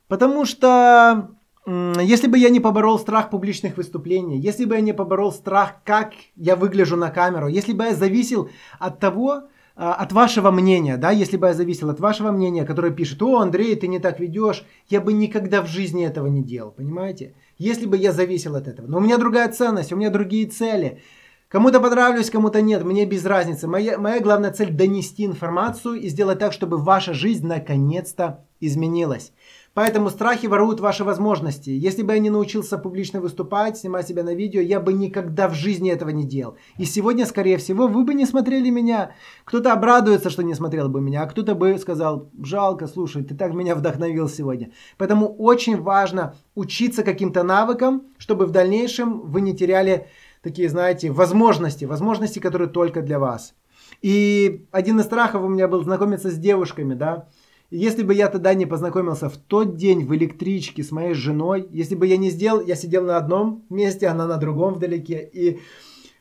Потому 0.09 0.45
что 0.45 1.31
если 1.67 2.27
бы 2.27 2.39
я 2.39 2.49
не 2.49 2.59
поборол 2.59 2.99
страх 2.99 3.31
публичных 3.31 3.77
выступлений, 3.77 4.39
если 4.39 4.65
бы 4.65 4.75
я 4.77 4.81
не 4.81 4.95
поборол 4.95 5.31
страх, 5.31 5.77
как 5.85 6.13
я 6.37 6.57
выгляжу 6.57 6.97
на 6.97 7.11
камеру, 7.11 7.49
если 7.49 7.73
бы 7.73 7.85
я 7.85 7.95
зависел 7.95 8.49
от 8.79 8.99
того, 8.99 9.43
а, 9.77 9.95
от 9.95 10.13
вашего 10.13 10.51
мнения, 10.51 10.97
да, 10.97 11.11
если 11.11 11.37
бы 11.37 11.49
я 11.49 11.55
зависел 11.55 11.91
от 11.91 12.01
вашего 12.01 12.33
мнения, 12.33 12.65
которое 12.65 12.93
пишет, 12.93 13.23
о, 13.23 13.41
Андрей, 13.41 13.77
ты 13.77 13.89
не 13.89 13.99
так 13.99 14.21
ведешь, 14.21 14.65
я 14.89 15.01
бы 15.01 15.13
никогда 15.13 15.63
в 15.63 15.69
жизни 15.69 16.05
этого 16.05 16.27
не 16.27 16.43
делал, 16.43 16.71
понимаете? 16.71 17.35
Если 17.61 17.85
бы 17.85 17.99
я 17.99 18.13
зависел 18.13 18.57
от 18.57 18.67
этого. 18.69 18.87
Но 18.87 18.97
у 18.97 19.01
меня 19.01 19.19
другая 19.19 19.53
ценность, 19.53 19.93
у 19.93 19.97
меня 19.97 20.09
другие 20.09 20.47
цели. 20.49 21.03
Кому-то 21.49 21.79
понравлюсь, 21.79 22.31
кому-то 22.31 22.63
нет, 22.63 22.83
мне 22.85 23.05
без 23.05 23.27
разницы. 23.27 23.69
Моя, 23.69 23.99
моя 23.99 24.21
главная 24.21 24.51
цель 24.51 24.71
донести 24.71 25.27
информацию 25.27 25.97
и 25.97 26.09
сделать 26.09 26.39
так, 26.39 26.55
чтобы 26.55 26.79
ваша 26.79 27.13
жизнь 27.13 27.47
наконец-то 27.47 28.47
изменилась. 28.61 29.35
Поэтому 29.73 30.11
страхи 30.11 30.47
воруют 30.47 30.81
ваши 30.81 31.05
возможности. 31.05 31.71
Если 31.71 32.03
бы 32.03 32.13
я 32.13 32.19
не 32.19 32.31
научился 32.31 32.77
публично 32.77 33.21
выступать, 33.21 33.77
снимать 33.77 34.09
себя 34.09 34.25
на 34.25 34.35
видео, 34.35 34.61
я 34.61 34.81
бы 34.81 34.93
никогда 34.93 35.49
в 35.49 35.55
жизни 35.55 35.93
этого 35.93 36.11
не 36.11 36.25
делал. 36.25 36.57
И 36.77 36.85
сегодня, 36.85 37.25
скорее 37.25 37.57
всего, 37.57 37.87
вы 37.87 38.05
бы 38.05 38.15
не 38.15 38.27
смотрели 38.27 38.69
меня. 38.71 39.13
Кто-то 39.45 39.73
обрадуется, 39.73 40.29
что 40.29 40.43
не 40.43 40.55
смотрел 40.55 40.89
бы 40.89 41.01
меня, 41.01 41.23
а 41.23 41.27
кто-то 41.27 41.55
бы 41.55 41.79
сказал, 41.79 42.31
жалко, 42.43 42.89
слушай, 42.89 43.23
ты 43.23 43.37
так 43.37 43.55
меня 43.55 43.77
вдохновил 43.77 44.29
сегодня. 44.29 44.73
Поэтому 44.99 45.29
очень 45.37 45.81
важно 45.81 46.35
учиться 46.57 47.05
каким-то 47.05 47.45
навыкам, 47.45 48.03
чтобы 48.19 48.47
в 48.47 48.51
дальнейшем 48.51 49.21
вы 49.21 49.41
не 49.41 49.55
теряли 49.55 50.09
такие, 50.43 50.69
знаете, 50.69 51.13
возможности, 51.13 51.85
возможности, 51.85 52.41
которые 52.41 52.69
только 52.69 53.03
для 53.03 53.19
вас. 53.19 53.55
И 54.03 54.67
один 54.73 54.99
из 54.99 55.05
страхов 55.05 55.43
у 55.43 55.49
меня 55.49 55.69
был 55.69 55.85
знакомиться 55.85 56.31
с 56.31 56.39
девушками, 56.39 56.95
да. 56.95 57.29
Если 57.71 58.03
бы 58.03 58.15
я 58.15 58.29
тогда 58.29 58.53
не 58.55 58.67
познакомился 58.67 59.29
в 59.29 59.37
тот 59.37 59.77
день 59.77 60.05
в 60.05 60.15
электричке 60.15 60.83
с 60.83 60.91
моей 60.91 61.15
женой, 61.15 61.69
если 61.71 61.95
бы 61.95 62.07
я 62.07 62.17
не 62.17 62.31
сделал, 62.31 62.61
я 62.61 62.75
сидел 62.75 63.05
на 63.05 63.17
одном 63.17 63.65
месте, 63.71 64.09
она 64.09 64.27
на 64.27 64.39
другом 64.39 64.75
вдалеке, 64.75 65.31
и 65.33 65.61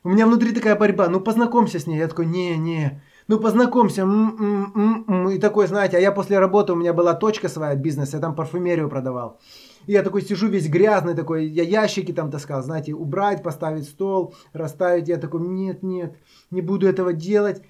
у 0.03 0.09
меня 0.09 0.27
внутри 0.27 0.53
такая 0.53 0.75
борьба, 0.75 1.09
ну 1.09 1.19
познакомься 1.19 1.79
с 1.79 1.87
ней. 1.87 1.97
Я 1.97 2.07
такой, 2.07 2.27
не, 2.27 2.55
не, 2.55 3.01
ну 3.27 3.39
познакомься. 3.39 4.03
М-м-м-м. 4.03 5.29
И 5.29 5.39
такой, 5.39 5.67
знаете, 5.67 5.97
а 5.97 5.99
я 5.99 6.11
после 6.11 6.39
работы, 6.39 6.73
у 6.73 6.75
меня 6.75 6.93
была 6.93 7.13
точка 7.13 7.49
своя 7.49 7.75
бизнес, 7.75 8.13
я 8.13 8.19
там 8.19 8.35
парфюмерию 8.35 8.87
продавал. 8.87 9.39
И 9.87 9.93
я 9.93 10.03
такой 10.03 10.21
сижу 10.21 10.47
весь 10.47 10.69
грязный 10.69 11.15
такой, 11.15 11.47
я 11.47 11.63
ящики 11.63 12.13
там 12.13 12.31
таскал, 12.31 12.61
знаете, 12.61 12.93
убрать, 12.93 13.43
поставить 13.43 13.85
стол, 13.85 14.35
расставить. 14.53 15.07
Я 15.07 15.17
такой, 15.17 15.41
нет, 15.41 15.83
нет, 15.83 16.15
не 16.51 16.61
буду 16.61 16.87
этого 16.87 17.11
делать. 17.11 17.61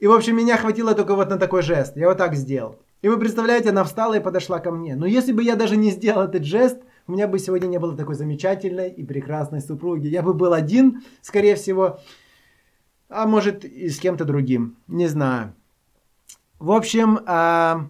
И, 0.00 0.06
в 0.06 0.12
общем, 0.12 0.36
меня 0.36 0.56
хватило 0.56 0.94
только 0.94 1.14
вот 1.14 1.30
на 1.30 1.38
такой 1.38 1.62
жест. 1.62 1.96
Я 1.96 2.08
вот 2.08 2.18
так 2.18 2.34
сделал. 2.34 2.76
И 3.02 3.08
вы 3.08 3.18
представляете, 3.18 3.70
она 3.70 3.84
встала 3.84 4.14
и 4.14 4.22
подошла 4.22 4.58
ко 4.58 4.70
мне. 4.70 4.94
Но 4.94 5.06
если 5.06 5.32
бы 5.32 5.42
я 5.42 5.56
даже 5.56 5.76
не 5.76 5.90
сделал 5.90 6.24
этот 6.24 6.44
жест, 6.44 6.78
у 7.06 7.12
меня 7.12 7.26
бы 7.26 7.38
сегодня 7.38 7.66
не 7.66 7.78
было 7.78 7.96
такой 7.96 8.14
замечательной 8.14 8.90
и 8.90 9.04
прекрасной 9.04 9.60
супруги. 9.60 10.06
Я 10.06 10.22
бы 10.22 10.34
был 10.34 10.52
один, 10.52 11.02
скорее 11.22 11.56
всего, 11.56 11.98
а 13.08 13.26
может 13.26 13.64
и 13.64 13.88
с 13.88 13.98
кем-то 13.98 14.24
другим. 14.24 14.76
Не 14.86 15.06
знаю. 15.06 15.54
В 16.58 16.72
общем, 16.72 17.20
а, 17.26 17.88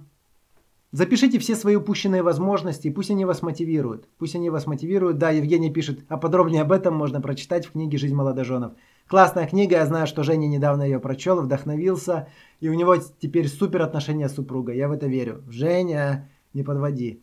Запишите 0.92 1.38
все 1.38 1.54
свои 1.54 1.76
упущенные 1.76 2.24
возможности, 2.24 2.90
пусть 2.90 3.12
они 3.12 3.24
вас 3.24 3.42
мотивируют. 3.42 4.08
Пусть 4.18 4.34
они 4.34 4.50
вас 4.50 4.66
мотивируют. 4.66 5.18
Да, 5.18 5.30
Евгений 5.30 5.72
пишет, 5.72 6.00
а 6.08 6.16
подробнее 6.16 6.62
об 6.62 6.72
этом 6.72 6.94
можно 6.94 7.20
прочитать 7.20 7.64
в 7.66 7.72
книге 7.72 7.96
«Жизнь 7.96 8.14
молодоженов». 8.14 8.72
Классная 9.10 9.48
книга, 9.48 9.74
я 9.74 9.86
знаю, 9.86 10.06
что 10.06 10.22
Женя 10.22 10.46
недавно 10.46 10.84
ее 10.84 11.00
прочел, 11.00 11.40
вдохновился, 11.40 12.28
и 12.60 12.68
у 12.68 12.74
него 12.74 12.96
теперь 12.96 13.48
супер 13.48 13.82
отношения 13.82 14.28
с 14.28 14.36
супругой. 14.36 14.76
Я 14.76 14.86
в 14.86 14.92
это 14.92 15.08
верю. 15.08 15.42
Женя, 15.48 16.30
не 16.54 16.62
подводи. 16.62 17.20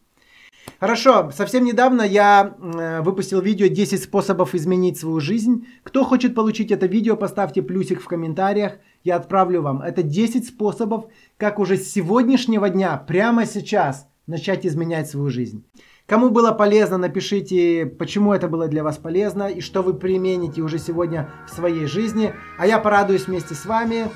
Хорошо, 0.82 1.32
совсем 1.32 1.64
недавно 1.64 2.02
я 2.02 2.58
э, 2.60 3.02
выпустил 3.04 3.40
видео 3.40 3.68
10 3.68 4.04
способов 4.04 4.54
изменить 4.54 4.98
свою 4.98 5.22
жизнь. 5.22 5.66
Кто 5.84 6.04
хочет 6.04 6.36
получить 6.36 6.72
это 6.72 6.88
видео, 6.88 7.16
поставьте 7.16 7.62
плюсик 7.62 8.02
в 8.02 8.06
комментариях, 8.06 8.80
я 9.06 9.16
отправлю 9.16 9.62
вам. 9.62 9.82
Это 9.82 10.04
10 10.04 10.46
способов, 10.46 11.06
как 11.38 11.58
уже 11.58 11.78
с 11.78 11.90
сегодняшнего 11.90 12.68
дня, 12.68 12.98
прямо 12.98 13.46
сейчас, 13.46 14.10
начать 14.28 14.66
изменять 14.66 15.10
свою 15.10 15.30
жизнь. 15.30 15.64
Кому 16.08 16.30
было 16.30 16.54
полезно, 16.54 16.98
напишите, 16.98 17.86
почему 17.86 18.32
это 18.32 18.48
было 18.48 18.70
для 18.70 18.82
вас 18.82 18.98
полезно 18.98 19.50
и 19.50 19.60
что 19.60 19.82
вы 19.82 19.94
примените 19.94 20.62
уже 20.62 20.80
сегодня 20.80 21.30
в 21.46 21.54
своей 21.54 21.86
жизни. 21.86 22.34
А 22.58 22.66
я 22.66 22.80
порадуюсь 22.80 23.28
вместе 23.28 23.56
с 23.56 23.66
вами. 23.66 24.10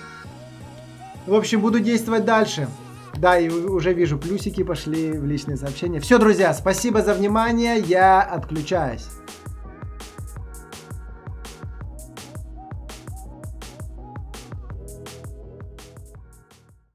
В 1.28 1.36
общем, 1.36 1.60
буду 1.60 1.82
действовать 1.82 2.24
дальше. 2.24 2.70
Да, 3.16 3.38
и 3.38 3.50
уже 3.50 3.92
вижу 3.92 4.18
плюсики 4.18 4.64
пошли 4.64 5.12
в 5.12 5.26
личные 5.26 5.58
сообщения. 5.58 6.00
Все, 6.00 6.18
друзья, 6.18 6.54
спасибо 6.54 7.02
за 7.02 7.14
внимание. 7.14 7.78
Я 7.80 8.22
отключаюсь. 8.22 9.08